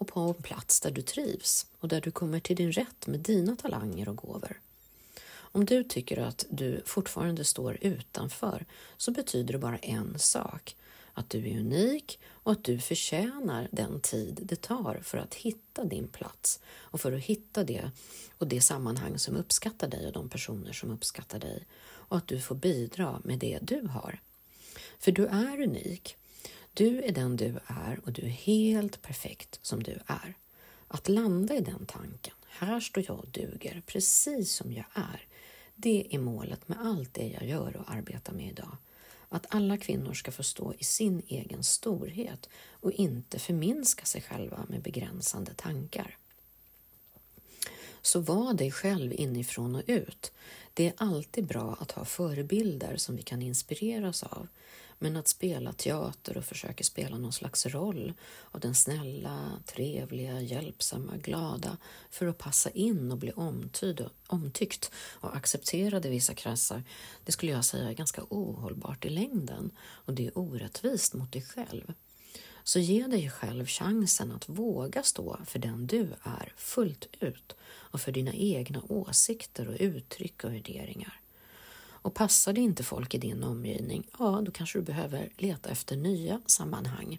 och 0.00 0.08
på 0.08 0.20
en 0.20 0.34
plats 0.34 0.80
där 0.80 0.90
du 0.90 1.02
trivs 1.02 1.66
och 1.80 1.88
där 1.88 2.00
du 2.00 2.10
kommer 2.10 2.40
till 2.40 2.56
din 2.56 2.72
rätt 2.72 3.06
med 3.06 3.20
dina 3.20 3.56
talanger 3.56 4.08
och 4.08 4.16
gåvor. 4.16 4.60
Om 5.30 5.64
du 5.64 5.84
tycker 5.84 6.18
att 6.18 6.44
du 6.50 6.82
fortfarande 6.86 7.44
står 7.44 7.78
utanför 7.80 8.66
så 8.96 9.10
betyder 9.10 9.52
det 9.52 9.58
bara 9.58 9.78
en 9.78 10.18
sak, 10.18 10.76
att 11.14 11.30
du 11.30 11.48
är 11.50 11.58
unik 11.58 12.18
och 12.24 12.52
att 12.52 12.64
du 12.64 12.78
förtjänar 12.78 13.68
den 13.72 14.00
tid 14.00 14.40
det 14.42 14.62
tar 14.62 15.00
för 15.02 15.18
att 15.18 15.34
hitta 15.34 15.84
din 15.84 16.08
plats 16.08 16.60
och 16.66 17.00
för 17.00 17.12
att 17.12 17.22
hitta 17.22 17.64
det 17.64 17.90
och 18.38 18.46
det 18.46 18.60
sammanhang 18.60 19.18
som 19.18 19.36
uppskattar 19.36 19.88
dig 19.88 20.06
och 20.06 20.12
de 20.12 20.28
personer 20.28 20.72
som 20.72 20.90
uppskattar 20.90 21.38
dig 21.38 21.66
och 21.82 22.16
att 22.16 22.28
du 22.28 22.40
får 22.40 22.54
bidra 22.54 23.20
med 23.24 23.38
det 23.38 23.58
du 23.62 23.86
har. 23.86 24.20
För 24.98 25.12
du 25.12 25.26
är 25.26 25.60
unik. 25.60 26.16
Du 26.74 27.02
är 27.02 27.12
den 27.12 27.36
du 27.36 27.58
är 27.66 28.00
och 28.04 28.12
du 28.12 28.22
är 28.22 28.28
helt 28.28 29.02
perfekt 29.02 29.58
som 29.62 29.82
du 29.82 29.98
är. 30.06 30.34
Att 30.88 31.08
landa 31.08 31.54
i 31.54 31.60
den 31.60 31.86
tanken, 31.86 32.34
här 32.48 32.80
står 32.80 33.04
jag 33.08 33.18
och 33.18 33.28
duger 33.28 33.82
precis 33.86 34.54
som 34.54 34.72
jag 34.72 34.84
är, 34.94 35.26
det 35.74 36.14
är 36.14 36.18
målet 36.18 36.68
med 36.68 36.78
allt 36.80 37.14
det 37.14 37.26
jag 37.28 37.48
gör 37.48 37.76
och 37.76 37.90
arbetar 37.90 38.32
med 38.32 38.48
idag. 38.48 38.76
Att 39.32 39.46
alla 39.48 39.76
kvinnor 39.76 40.14
ska 40.14 40.32
få 40.32 40.42
stå 40.42 40.74
i 40.78 40.84
sin 40.84 41.22
egen 41.26 41.64
storhet 41.64 42.48
och 42.70 42.92
inte 42.92 43.38
förminska 43.38 44.04
sig 44.04 44.22
själva 44.22 44.66
med 44.68 44.82
begränsande 44.82 45.54
tankar. 45.54 46.16
Så 48.02 48.20
var 48.20 48.54
dig 48.54 48.70
själv 48.70 49.12
inifrån 49.12 49.74
och 49.74 49.82
ut. 49.86 50.32
Det 50.74 50.86
är 50.86 50.94
alltid 50.96 51.46
bra 51.46 51.76
att 51.80 51.92
ha 51.92 52.04
förebilder 52.04 52.96
som 52.96 53.16
vi 53.16 53.22
kan 53.22 53.42
inspireras 53.42 54.22
av. 54.22 54.48
Men 55.02 55.16
att 55.16 55.28
spela 55.28 55.72
teater 55.72 56.36
och 56.36 56.44
försöka 56.44 56.84
spela 56.84 57.18
någon 57.18 57.32
slags 57.32 57.66
roll 57.66 58.12
av 58.50 58.60
den 58.60 58.74
snälla, 58.74 59.52
trevliga, 59.66 60.40
hjälpsamma, 60.40 61.16
glada 61.16 61.76
för 62.10 62.26
att 62.26 62.38
passa 62.38 62.70
in 62.70 63.12
och 63.12 63.18
bli 63.18 63.32
omtyd 63.32 64.00
och, 64.00 64.10
omtyckt 64.26 64.90
och 64.94 65.36
accepterad 65.36 66.06
i 66.06 66.08
vissa 66.08 66.34
kretsar, 66.34 66.82
det 67.24 67.32
skulle 67.32 67.52
jag 67.52 67.64
säga 67.64 67.88
är 67.88 67.92
ganska 67.92 68.22
ohållbart 68.28 69.04
i 69.04 69.08
längden 69.08 69.70
och 69.80 70.14
det 70.14 70.26
är 70.26 70.38
orättvist 70.38 71.14
mot 71.14 71.32
dig 71.32 71.42
själv. 71.42 71.92
Så 72.64 72.78
ge 72.78 73.06
dig 73.06 73.30
själv 73.30 73.66
chansen 73.66 74.32
att 74.32 74.48
våga 74.48 75.02
stå 75.02 75.38
för 75.46 75.58
den 75.58 75.86
du 75.86 76.08
är 76.22 76.52
fullt 76.56 77.08
ut 77.20 77.56
och 77.62 78.00
för 78.00 78.12
dina 78.12 78.32
egna 78.32 78.82
åsikter 78.88 79.68
och 79.68 79.76
uttryck 79.80 80.44
och 80.44 80.52
värderingar. 80.52 81.19
Och 82.02 82.14
passar 82.14 82.52
det 82.52 82.60
inte 82.60 82.84
folk 82.84 83.14
i 83.14 83.18
din 83.18 83.44
omgivning, 83.44 84.06
ja, 84.18 84.42
då 84.44 84.52
kanske 84.52 84.78
du 84.78 84.82
behöver 84.82 85.28
leta 85.36 85.68
efter 85.68 85.96
nya 85.96 86.40
sammanhang. 86.46 87.18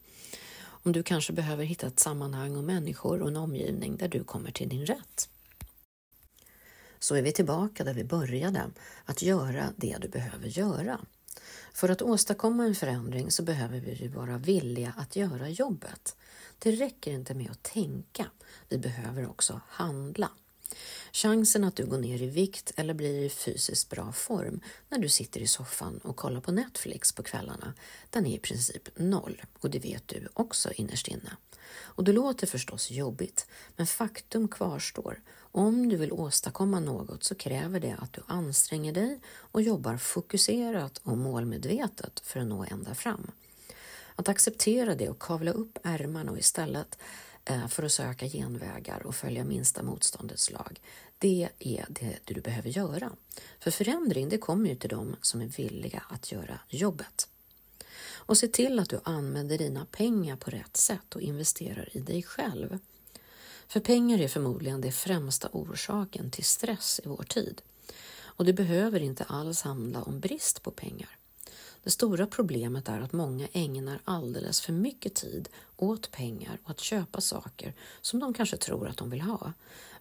Om 0.64 0.92
du 0.92 1.04
kanske 1.04 1.34
behöver 1.34 1.64
hitta 1.64 1.88
ett 1.88 2.00
sammanhang 2.00 2.56
och 2.56 2.64
människor 2.64 3.22
och 3.22 3.28
en 3.28 3.38
omgivning 3.38 3.98
där 3.98 4.08
du 4.08 4.24
kommer 4.24 4.52
till 4.52 4.70
din 4.70 4.86
rätt. 4.86 5.30
Så 7.00 7.16
är 7.16 7.22
vi 7.22 7.32
tillbaka 7.32 7.84
där 7.84 7.94
vi 7.94 8.04
började, 8.04 8.64
att 9.06 9.22
göra 9.22 9.74
det 9.78 9.98
du 10.02 10.08
behöver 10.08 10.48
göra. 10.48 11.00
För 11.74 11.90
att 11.90 12.02
åstadkomma 12.02 12.66
en 12.66 12.76
förändring 12.76 13.32
så 13.32 13.44
behöver 13.44 13.80
vi 13.80 14.08
vara 14.08 14.38
villiga 14.38 14.94
att 14.98 15.16
göra 15.16 15.50
jobbet. 15.50 16.16
Det 16.60 16.72
räcker 16.72 17.12
inte 17.12 17.34
med 17.34 17.52
att 17.52 17.64
tänka, 17.64 18.26
vi 18.70 18.78
behöver 18.78 19.30
också 19.30 19.62
handla. 19.68 20.30
Chansen 21.12 21.64
att 21.64 21.76
du 21.76 21.86
går 21.86 21.98
ner 21.98 22.22
i 22.22 22.26
vikt 22.26 22.72
eller 22.76 22.94
blir 22.94 23.24
i 23.24 23.30
fysiskt 23.30 23.90
bra 23.90 24.12
form 24.12 24.60
när 24.90 25.00
du 25.00 25.10
sitter 25.10 25.40
i 25.40 25.48
soffan 25.48 26.00
och 26.04 26.16
kollar 26.16 26.42
på 26.42 26.52
Netflix 26.52 27.12
på 27.12 27.24
kvällarna, 27.24 27.74
den 28.10 28.26
är 28.26 28.36
i 28.36 28.40
princip 28.40 28.90
noll 28.96 29.42
och 29.60 29.70
det 29.70 29.80
vet 29.80 30.08
du 30.08 30.28
också 30.34 30.72
innerst 30.72 31.08
inne. 31.08 31.38
Och 31.74 32.04
det 32.04 32.14
låter 32.14 32.48
förstås 32.48 32.92
jobbigt, 32.92 33.48
men 33.76 33.88
faktum 33.88 34.48
kvarstår. 34.48 35.22
Om 35.54 35.90
du 35.90 35.96
vill 35.96 36.12
åstadkomma 36.12 36.80
något 36.80 37.24
så 37.24 37.36
kräver 37.36 37.80
det 37.80 37.96
att 38.00 38.14
du 38.14 38.22
anstränger 38.28 38.94
dig 38.94 39.20
och 39.28 39.62
jobbar 39.62 39.98
fokuserat 39.98 40.98
och 41.04 41.18
målmedvetet 41.18 42.20
för 42.20 42.40
att 42.40 42.48
nå 42.48 42.66
ända 42.72 42.96
fram. 42.96 43.32
Att 44.16 44.30
acceptera 44.30 44.96
det 44.96 45.10
och 45.10 45.20
kavla 45.20 45.52
upp 45.52 45.80
ärmarna 45.84 46.32
och 46.32 46.40
istället 46.40 46.98
Eh, 47.46 47.68
för 47.68 47.84
att 47.84 47.92
söka 47.92 48.28
genvägar 48.28 49.06
och 49.06 49.16
följa 49.16 49.44
minsta 49.44 49.84
motståndets 49.84 50.52
lag. 50.52 50.82
Det 51.18 51.50
är 51.60 51.86
det 51.90 52.20
du 52.26 52.42
behöver 52.42 52.70
göra. 52.70 53.12
För 53.60 53.72
förändring, 53.72 54.30
det 54.30 54.38
kommer 54.38 54.70
ju 54.70 54.76
till 54.76 54.90
dem 54.90 55.16
som 55.22 55.42
är 55.42 55.46
villiga 55.46 56.04
att 56.10 56.32
göra 56.32 56.60
jobbet. 56.70 57.28
Och 58.04 58.38
se 58.38 58.48
till 58.48 58.80
att 58.80 58.90
du 58.90 59.00
använder 59.04 59.58
dina 59.58 59.86
pengar 59.86 60.36
på 60.36 60.52
rätt 60.52 60.78
sätt 60.78 61.16
och 61.16 61.22
investerar 61.22 61.98
i 61.98 62.00
dig 62.00 62.24
själv. 62.24 62.80
För 63.68 63.80
pengar 63.80 64.20
är 64.20 64.28
förmodligen 64.28 64.82
det 64.82 64.92
främsta 64.92 65.50
orsaken 65.52 66.32
till 66.32 66.46
stress 66.46 67.02
i 67.04 67.08
vår 67.08 67.24
tid. 67.24 67.62
Och 68.20 68.46
det 68.46 68.54
behöver 68.54 69.00
inte 69.00 69.24
alls 69.24 69.62
handla 69.62 70.02
om 70.04 70.20
brist 70.20 70.64
på 70.64 70.72
pengar. 70.72 71.18
Det 71.84 71.92
stora 71.92 72.28
problemet 72.28 72.90
är 72.90 73.02
att 73.02 73.14
många 73.14 73.48
ägnar 73.54 74.02
alldeles 74.04 74.62
för 74.62 74.74
mycket 74.74 75.16
tid 75.16 75.50
åt 75.76 76.12
pengar 76.12 76.60
och 76.64 76.70
att 76.70 76.80
köpa 76.80 77.22
saker 77.22 77.74
som 78.02 78.20
de 78.20 78.34
kanske 78.34 78.58
tror 78.58 78.88
att 78.88 78.98
de 78.98 79.10
vill 79.10 79.22
ha, 79.22 79.54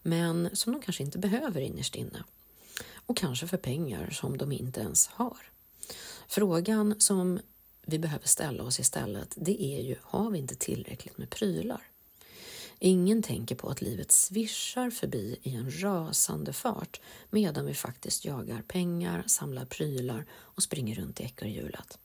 men 0.03 0.51
som 0.53 0.73
de 0.73 0.83
kanske 0.83 1.03
inte 1.03 1.19
behöver 1.19 1.61
innerst 1.61 1.95
inne. 1.95 2.25
Och 3.07 3.16
kanske 3.16 3.47
för 3.47 3.57
pengar 3.57 4.11
som 4.11 4.38
de 4.38 4.53
inte 4.53 4.81
ens 4.81 5.07
har. 5.07 5.51
Frågan 6.29 7.01
som 7.01 7.40
vi 7.83 7.99
behöver 7.99 8.29
ställa 8.29 8.62
oss 8.62 8.81
istället, 8.81 9.35
det 9.37 9.62
är 9.62 9.83
ju, 9.83 9.97
har 10.03 10.31
vi 10.31 10.38
inte 10.38 10.55
tillräckligt 10.55 11.19
med 11.19 11.31
prylar? 11.31 11.89
Ingen 12.83 13.23
tänker 13.23 13.55
på 13.55 13.69
att 13.69 13.83
livet 13.83 14.12
svischar 14.12 14.90
förbi 14.90 15.38
i 15.43 15.55
en 15.55 15.83
rasande 15.83 16.53
fart 16.53 17.01
medan 17.31 17.66
vi 17.66 17.75
faktiskt 17.75 18.25
jagar 18.25 18.62
pengar, 18.62 19.25
samlar 19.27 19.64
prylar 19.64 20.27
och 20.33 20.62
springer 20.62 20.95
runt 20.95 21.21
i 21.21 21.25
ekorrhjulet. 21.25 21.99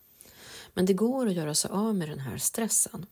Men 0.74 0.86
det 0.86 0.94
går 0.94 1.28
att 1.28 1.34
göra 1.34 1.56
sig 1.56 1.72
av 1.72 1.96
med 1.96 2.10
den 2.10 2.20
här 2.20 2.38
stressen. 2.38 3.06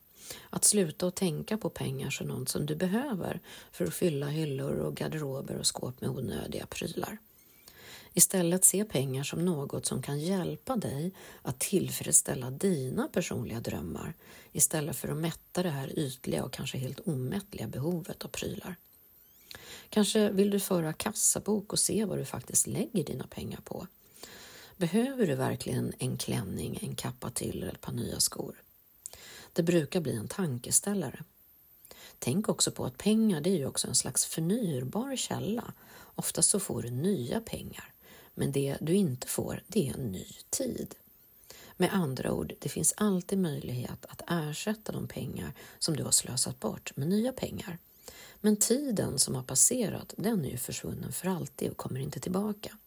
Att 0.49 0.63
sluta 0.63 1.07
att 1.07 1.15
tänka 1.15 1.57
på 1.57 1.69
pengar 1.69 2.09
som 2.09 2.27
något 2.27 2.49
som 2.49 2.65
du 2.65 2.75
behöver 2.75 3.39
för 3.71 3.85
att 3.85 3.93
fylla 3.93 4.27
hyllor 4.27 4.75
och 4.75 4.95
garderober 4.95 5.57
och 5.57 5.67
skåp 5.67 6.01
med 6.01 6.09
onödiga 6.09 6.65
prylar. 6.65 7.17
Istället 8.13 8.65
se 8.65 8.85
pengar 8.85 9.23
som 9.23 9.45
något 9.45 9.85
som 9.85 10.01
kan 10.01 10.19
hjälpa 10.19 10.75
dig 10.75 11.11
att 11.41 11.59
tillfredsställa 11.59 12.51
dina 12.51 13.07
personliga 13.07 13.59
drömmar 13.59 14.13
istället 14.51 14.95
för 14.95 15.07
att 15.07 15.17
mätta 15.17 15.63
det 15.63 15.69
här 15.69 15.99
ytliga 15.99 16.43
och 16.43 16.53
kanske 16.53 16.77
helt 16.77 16.99
omättliga 17.07 17.67
behovet 17.67 18.25
av 18.25 18.27
prylar. 18.29 18.75
Kanske 19.89 20.31
vill 20.31 20.49
du 20.49 20.59
föra 20.59 20.93
kassabok 20.93 21.73
och 21.73 21.79
se 21.79 22.05
vad 22.05 22.17
du 22.17 22.25
faktiskt 22.25 22.67
lägger 22.67 23.03
dina 23.03 23.27
pengar 23.27 23.59
på. 23.63 23.87
Behöver 24.77 25.27
du 25.27 25.35
verkligen 25.35 25.93
en 25.99 26.17
klänning, 26.17 26.79
en 26.81 26.95
kappa 26.95 27.29
till 27.29 27.63
eller 27.63 27.73
ett 27.73 27.81
par 27.81 27.93
nya 27.93 28.19
skor? 28.19 28.61
Det 29.53 29.63
brukar 29.63 30.01
bli 30.01 30.15
en 30.15 30.27
tankeställare. 30.27 31.23
Tänk 32.19 32.49
också 32.49 32.71
på 32.71 32.85
att 32.85 32.97
pengar 32.97 33.41
det 33.41 33.49
är 33.49 33.57
ju 33.57 33.65
också 33.65 33.87
en 33.87 33.95
slags 33.95 34.25
förnybar 34.25 35.15
källa. 35.15 35.73
Oftast 36.15 36.49
så 36.49 36.59
får 36.59 36.81
du 36.81 36.89
nya 36.89 37.41
pengar. 37.41 37.92
Men 38.33 38.51
det 38.51 38.77
du 38.81 38.93
inte 38.93 39.27
får, 39.27 39.63
det 39.67 39.89
är 39.89 39.93
en 39.93 40.11
ny 40.11 40.27
tid. 40.49 40.95
Med 41.77 41.93
andra 41.93 42.31
ord, 42.31 42.53
det 42.59 42.69
finns 42.69 42.93
alltid 42.97 43.39
möjlighet 43.39 44.05
att 44.05 44.21
ersätta 44.27 44.91
de 44.91 45.07
pengar 45.07 45.53
som 45.79 45.95
du 45.95 46.03
har 46.03 46.11
slösat 46.11 46.59
bort 46.59 46.95
med 46.95 47.07
nya 47.07 47.33
pengar. 47.33 47.77
Men 48.41 48.57
tiden 48.57 49.19
som 49.19 49.35
har 49.35 49.43
passerat, 49.43 50.13
den 50.17 50.45
är 50.45 50.49
ju 50.49 50.57
försvunnen 50.57 51.11
för 51.11 51.27
alltid 51.27 51.71
och 51.71 51.77
kommer 51.77 51.99
inte 51.99 52.19
tillbaka. 52.19 52.77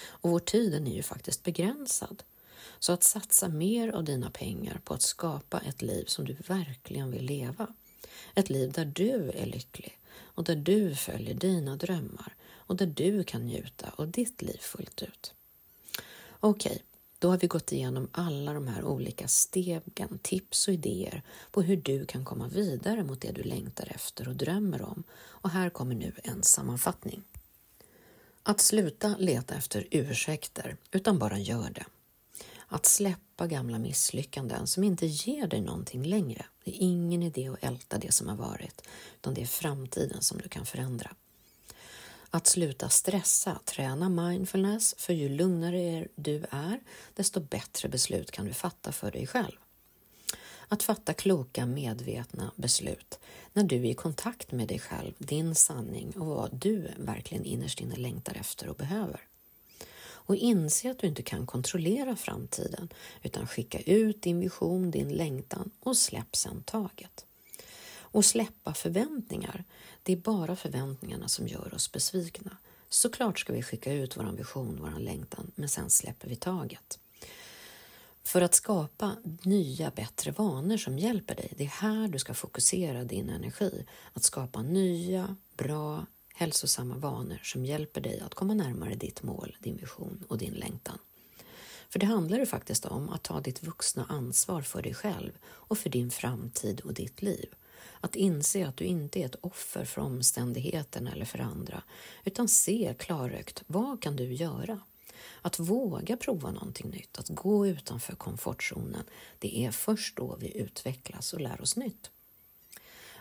Och 0.00 0.30
vår 0.30 0.40
tid 0.40 0.74
är 0.74 0.94
ju 0.94 1.02
faktiskt 1.02 1.42
begränsad. 1.42 2.22
Så 2.78 2.92
att 2.92 3.04
satsa 3.04 3.48
mer 3.48 3.92
av 3.92 4.04
dina 4.04 4.30
pengar 4.30 4.80
på 4.84 4.94
att 4.94 5.02
skapa 5.02 5.60
ett 5.60 5.82
liv 5.82 6.04
som 6.04 6.24
du 6.24 6.36
verkligen 6.46 7.10
vill 7.10 7.24
leva. 7.24 7.66
Ett 8.34 8.50
liv 8.50 8.72
där 8.72 8.84
du 8.84 9.30
är 9.30 9.46
lycklig 9.46 9.98
och 10.20 10.44
där 10.44 10.56
du 10.56 10.94
följer 10.94 11.34
dina 11.34 11.76
drömmar 11.76 12.34
och 12.68 12.76
där 12.76 12.86
du 12.86 13.24
kan 13.24 13.46
njuta 13.46 13.92
av 13.96 14.10
ditt 14.10 14.42
liv 14.42 14.58
fullt 14.60 15.02
ut. 15.02 15.34
Okej, 16.40 16.82
då 17.18 17.30
har 17.30 17.38
vi 17.38 17.46
gått 17.46 17.72
igenom 17.72 18.08
alla 18.12 18.52
de 18.52 18.68
här 18.68 18.84
olika 18.84 19.28
stegen, 19.28 20.18
tips 20.22 20.68
och 20.68 20.74
idéer 20.74 21.22
på 21.50 21.62
hur 21.62 21.76
du 21.76 22.06
kan 22.06 22.24
komma 22.24 22.48
vidare 22.48 23.04
mot 23.04 23.20
det 23.20 23.32
du 23.32 23.42
längtar 23.42 23.92
efter 23.94 24.28
och 24.28 24.36
drömmer 24.36 24.82
om. 24.82 25.02
Och 25.18 25.50
här 25.50 25.70
kommer 25.70 25.94
nu 25.94 26.12
en 26.24 26.42
sammanfattning. 26.42 27.22
Att 28.42 28.60
sluta 28.60 29.16
leta 29.18 29.54
efter 29.54 29.86
ursäkter, 29.90 30.76
utan 30.90 31.18
bara 31.18 31.38
gör 31.38 31.70
det. 31.70 31.86
Att 32.66 32.86
släppa 32.86 33.46
gamla 33.46 33.78
misslyckanden 33.78 34.66
som 34.66 34.84
inte 34.84 35.06
ger 35.06 35.46
dig 35.46 35.60
någonting 35.60 36.04
längre. 36.04 36.46
Det 36.64 36.70
är 36.70 36.82
ingen 36.82 37.22
idé 37.22 37.48
att 37.48 37.64
älta 37.64 37.98
det 37.98 38.12
som 38.12 38.28
har 38.28 38.36
varit, 38.36 38.82
utan 39.16 39.34
det 39.34 39.42
är 39.42 39.46
framtiden 39.46 40.22
som 40.22 40.38
du 40.38 40.48
kan 40.48 40.66
förändra. 40.66 41.10
Att 42.30 42.46
sluta 42.46 42.88
stressa, 42.88 43.58
träna 43.64 44.08
mindfulness, 44.08 44.94
för 44.98 45.12
ju 45.12 45.28
lugnare 45.28 46.06
du 46.14 46.44
är, 46.50 46.80
desto 47.14 47.40
bättre 47.40 47.88
beslut 47.88 48.30
kan 48.30 48.46
du 48.46 48.52
fatta 48.52 48.92
för 48.92 49.10
dig 49.10 49.26
själv. 49.26 49.56
Att 50.68 50.82
fatta 50.82 51.14
kloka, 51.14 51.66
medvetna 51.66 52.52
beslut 52.56 53.18
när 53.52 53.62
du 53.62 53.76
är 53.76 53.90
i 53.90 53.94
kontakt 53.94 54.52
med 54.52 54.68
dig 54.68 54.78
själv, 54.78 55.12
din 55.18 55.54
sanning 55.54 56.12
och 56.16 56.26
vad 56.26 56.54
du 56.54 56.90
verkligen 56.96 57.44
innerst 57.44 57.80
inne 57.80 57.96
längtar 57.96 58.34
efter 58.34 58.68
och 58.68 58.76
behöver. 58.76 59.20
Och 60.00 60.36
inse 60.36 60.90
att 60.90 60.98
du 60.98 61.06
inte 61.06 61.22
kan 61.22 61.46
kontrollera 61.46 62.16
framtiden 62.16 62.88
utan 63.22 63.46
skicka 63.46 63.80
ut 63.80 64.22
din 64.22 64.40
vision, 64.40 64.90
din 64.90 65.08
längtan 65.08 65.70
och 65.80 65.96
släpp 65.96 66.36
sen 66.36 66.62
taget. 66.62 67.24
Och 68.18 68.24
släppa 68.24 68.74
förväntningar. 68.74 69.64
Det 70.02 70.12
är 70.12 70.16
bara 70.16 70.56
förväntningarna 70.56 71.28
som 71.28 71.48
gör 71.48 71.74
oss 71.74 71.92
besvikna. 71.92 72.56
Såklart 72.88 73.38
ska 73.38 73.52
vi 73.52 73.62
skicka 73.62 73.92
ut 73.92 74.16
vår 74.16 74.32
vision, 74.36 74.78
vår 74.80 75.00
längtan, 75.00 75.50
men 75.54 75.68
sen 75.68 75.90
släpper 75.90 76.28
vi 76.28 76.36
taget. 76.36 76.98
För 78.22 78.42
att 78.42 78.54
skapa 78.54 79.16
nya, 79.42 79.90
bättre 79.90 80.30
vanor 80.30 80.76
som 80.76 80.98
hjälper 80.98 81.34
dig, 81.34 81.52
det 81.56 81.64
är 81.64 81.68
här 81.68 82.08
du 82.08 82.18
ska 82.18 82.34
fokusera 82.34 83.04
din 83.04 83.28
energi. 83.28 83.86
Att 84.12 84.22
skapa 84.22 84.62
nya, 84.62 85.36
bra, 85.56 86.06
hälsosamma 86.34 86.96
vanor 86.96 87.40
som 87.44 87.64
hjälper 87.64 88.00
dig 88.00 88.20
att 88.20 88.34
komma 88.34 88.54
närmare 88.54 88.94
ditt 88.94 89.22
mål, 89.22 89.56
din 89.60 89.76
vision 89.76 90.24
och 90.28 90.38
din 90.38 90.54
längtan. 90.54 90.98
För 91.88 91.98
det 91.98 92.06
handlar 92.06 92.38
ju 92.38 92.46
faktiskt 92.46 92.84
om 92.84 93.08
att 93.08 93.22
ta 93.22 93.40
ditt 93.40 93.62
vuxna 93.62 94.04
ansvar 94.08 94.62
för 94.62 94.82
dig 94.82 94.94
själv 94.94 95.32
och 95.44 95.78
för 95.78 95.90
din 95.90 96.10
framtid 96.10 96.80
och 96.80 96.94
ditt 96.94 97.22
liv. 97.22 97.54
Att 98.00 98.16
inse 98.16 98.68
att 98.68 98.76
du 98.76 98.84
inte 98.84 99.20
är 99.20 99.26
ett 99.26 99.36
offer 99.40 99.84
för 99.84 100.00
omständigheterna 100.00 101.12
eller 101.12 101.24
för 101.24 101.38
andra, 101.38 101.82
utan 102.24 102.48
se 102.48 102.94
klarögt 102.98 103.62
vad 103.66 104.02
kan 104.02 104.16
du 104.16 104.32
göra? 104.32 104.80
Att 105.42 105.58
våga 105.58 106.16
prova 106.16 106.50
någonting 106.50 106.90
nytt, 106.90 107.18
att 107.18 107.28
gå 107.28 107.66
utanför 107.66 108.14
komfortzonen, 108.14 109.04
det 109.38 109.64
är 109.64 109.70
först 109.70 110.16
då 110.16 110.36
vi 110.40 110.58
utvecklas 110.58 111.32
och 111.32 111.40
lär 111.40 111.60
oss 111.60 111.76
nytt. 111.76 112.10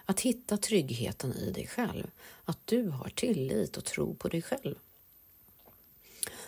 Att 0.05 0.19
hitta 0.19 0.57
tryggheten 0.57 1.33
i 1.33 1.51
dig 1.51 1.67
själv, 1.67 2.07
att 2.45 2.59
du 2.65 2.89
har 2.89 3.09
tillit 3.09 3.77
och 3.77 3.85
tro 3.85 4.15
på 4.15 4.27
dig 4.27 4.41
själv. 4.41 4.75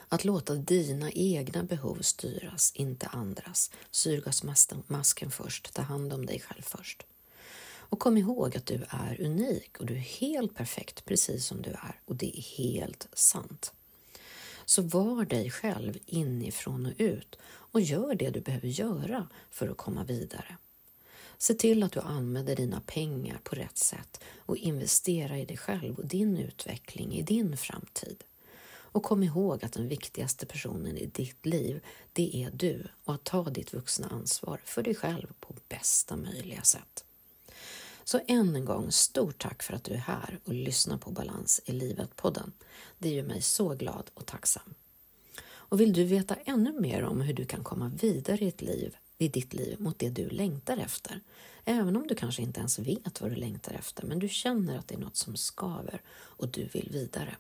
Att 0.10 0.26
låta 0.26 0.56
dina 0.56 1.12
egna 1.12 1.64
behov 1.64 2.02
styras, 2.02 2.72
inte 2.76 3.08
andras. 3.08 3.72
Syrgasmasken 3.92 5.32
först, 5.32 5.74
ta 5.74 5.82
hand 5.82 6.14
om 6.14 6.26
dig 6.26 6.40
själv 6.40 6.62
först. 6.62 7.06
Och 7.90 8.00
kom 8.00 8.18
ihåg 8.18 8.58
att 8.58 8.66
du 8.66 8.86
är 8.90 9.22
unik 9.22 9.78
och 9.80 9.86
du 9.86 9.94
är 9.94 10.00
helt 10.20 10.56
perfekt 10.56 11.06
precis 11.06 11.46
som 11.46 11.62
du 11.62 11.70
är 11.70 12.00
och 12.06 12.16
det 12.16 12.38
är 12.38 12.42
helt 12.42 13.08
sant. 13.14 13.74
Så 14.66 14.82
var 14.82 15.26
dig 15.26 15.52
själv 15.52 15.98
inifrån 16.06 16.86
och 16.86 16.94
ut 16.98 17.36
och 17.46 17.82
gör 17.82 18.16
det 18.16 18.30
du 18.30 18.42
behöver 18.42 18.68
göra 18.68 19.28
för 19.50 19.70
att 19.70 19.78
komma 19.78 20.04
vidare. 20.04 20.58
Se 21.38 21.54
till 21.54 21.84
att 21.84 21.92
du 21.92 22.00
använder 22.00 22.56
dina 22.56 22.82
pengar 22.82 23.40
på 23.44 23.56
rätt 23.56 23.78
sätt 23.78 24.20
och 24.38 24.58
investera 24.58 25.38
i 25.38 25.46
dig 25.46 25.58
själv 25.58 26.00
och 26.00 26.06
din 26.06 26.38
utveckling 26.38 27.14
i 27.14 27.22
din 27.22 27.58
framtid. 27.58 28.24
Och 28.92 29.04
kom 29.04 29.24
ihåg 29.24 29.66
att 29.66 29.74
den 29.74 29.88
viktigaste 29.88 30.46
personen 30.46 30.98
i 30.98 31.06
ditt 31.06 31.46
liv, 31.46 31.84
det 32.14 32.44
är 32.44 32.52
du 32.52 32.88
och 33.04 33.14
att 33.14 33.24
ta 33.24 33.44
ditt 33.44 33.74
vuxna 33.74 34.08
ansvar 34.08 34.62
för 34.66 34.84
dig 34.84 34.96
själv 34.96 35.28
på 35.40 35.56
bästa 35.68 36.18
möjliga 36.18 36.62
sätt. 36.62 37.04
Så 38.10 38.20
än 38.28 38.56
en 38.56 38.66
gång, 38.66 38.92
stort 38.92 39.42
tack 39.42 39.64
för 39.64 39.74
att 39.74 39.84
du 39.84 39.94
är 39.94 39.98
här 39.98 40.40
och 40.46 40.54
lyssnar 40.54 40.98
på 40.98 41.12
Balans 41.12 41.62
i 41.66 41.72
livet-podden. 41.72 42.52
Det 42.98 43.10
gör 43.10 43.24
mig 43.24 43.42
så 43.42 43.76
glad 43.76 44.10
och 44.14 44.26
tacksam. 44.26 44.74
Och 45.42 45.82
vill 45.82 45.94
du 45.94 46.04
veta 46.04 46.36
ännu 46.36 46.80
mer 46.80 47.04
om 47.04 47.22
hur 47.22 47.34
du 47.34 47.46
kan 47.46 47.64
komma 47.64 47.92
vidare 48.02 48.46
i, 48.46 48.48
ett 48.48 48.62
liv, 48.62 48.96
i 49.18 49.28
ditt 49.28 49.54
liv 49.54 49.80
mot 49.80 50.00
det 50.00 50.10
du 50.10 50.30
längtar 50.30 50.78
efter, 50.78 51.22
även 51.66 51.96
om 51.96 52.08
du 52.08 52.16
kanske 52.16 52.42
inte 52.42 52.60
ens 52.60 52.80
vet 52.80 53.22
vad 53.22 53.32
du 53.32 53.36
längtar 53.36 53.74
efter, 53.74 54.06
men 54.06 54.20
du 54.20 54.30
känner 54.30 54.78
att 54.78 54.88
det 54.88 54.96
är 54.96 55.00
något 55.00 55.18
som 55.18 55.38
skaver 55.38 56.02
och 56.12 56.48
du 56.48 56.64
vill 56.64 56.90
vidare, 56.92 57.36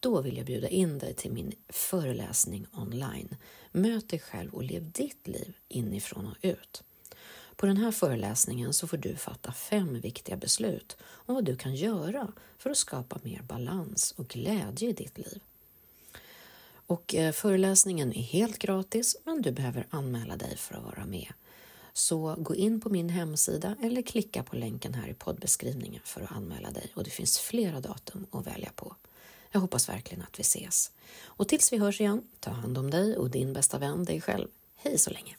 då 0.00 0.20
vill 0.20 0.36
jag 0.36 0.46
bjuda 0.46 0.68
in 0.68 0.98
dig 0.98 1.14
till 1.14 1.32
min 1.32 1.52
föreläsning 1.68 2.66
online. 2.72 3.36
Möt 3.72 4.08
dig 4.08 4.18
själv 4.18 4.54
och 4.54 4.62
lev 4.62 4.90
ditt 4.90 5.28
liv 5.28 5.54
inifrån 5.68 6.26
och 6.26 6.36
ut. 6.40 6.82
På 7.56 7.66
den 7.66 7.76
här 7.76 7.90
föreläsningen 7.90 8.72
så 8.72 8.86
får 8.86 8.96
du 8.96 9.16
fatta 9.16 9.52
fem 9.52 10.00
viktiga 10.00 10.36
beslut 10.36 10.96
om 11.02 11.34
vad 11.34 11.44
du 11.44 11.56
kan 11.56 11.74
göra 11.74 12.32
för 12.58 12.70
att 12.70 12.76
skapa 12.76 13.18
mer 13.22 13.42
balans 13.42 14.14
och 14.16 14.28
glädje 14.28 14.88
i 14.88 14.92
ditt 14.92 15.18
liv. 15.18 15.40
Och 16.86 17.14
eh, 17.14 17.32
föreläsningen 17.32 18.12
är 18.12 18.22
helt 18.22 18.58
gratis 18.58 19.16
men 19.24 19.42
du 19.42 19.50
behöver 19.52 19.86
anmäla 19.90 20.36
dig 20.36 20.56
för 20.56 20.74
att 20.74 20.84
vara 20.84 21.06
med. 21.06 21.32
Så 21.92 22.34
gå 22.38 22.54
in 22.54 22.80
på 22.80 22.88
min 22.88 23.08
hemsida 23.08 23.76
eller 23.82 24.02
klicka 24.02 24.42
på 24.42 24.56
länken 24.56 24.94
här 24.94 25.08
i 25.08 25.14
poddbeskrivningen 25.14 26.02
för 26.04 26.20
att 26.20 26.32
anmäla 26.32 26.70
dig 26.70 26.92
och 26.94 27.04
det 27.04 27.10
finns 27.10 27.38
flera 27.38 27.80
datum 27.80 28.26
att 28.30 28.46
välja 28.46 28.70
på. 28.76 28.96
Jag 29.50 29.60
hoppas 29.60 29.88
verkligen 29.88 30.22
att 30.22 30.38
vi 30.38 30.40
ses. 30.40 30.90
Och 31.22 31.48
tills 31.48 31.72
vi 31.72 31.78
hörs 31.78 32.00
igen, 32.00 32.22
ta 32.40 32.50
hand 32.50 32.78
om 32.78 32.90
dig 32.90 33.16
och 33.16 33.30
din 33.30 33.52
bästa 33.52 33.78
vän, 33.78 34.04
dig 34.04 34.20
själv. 34.20 34.48
Hej 34.76 34.98
så 34.98 35.10
länge! 35.10 35.36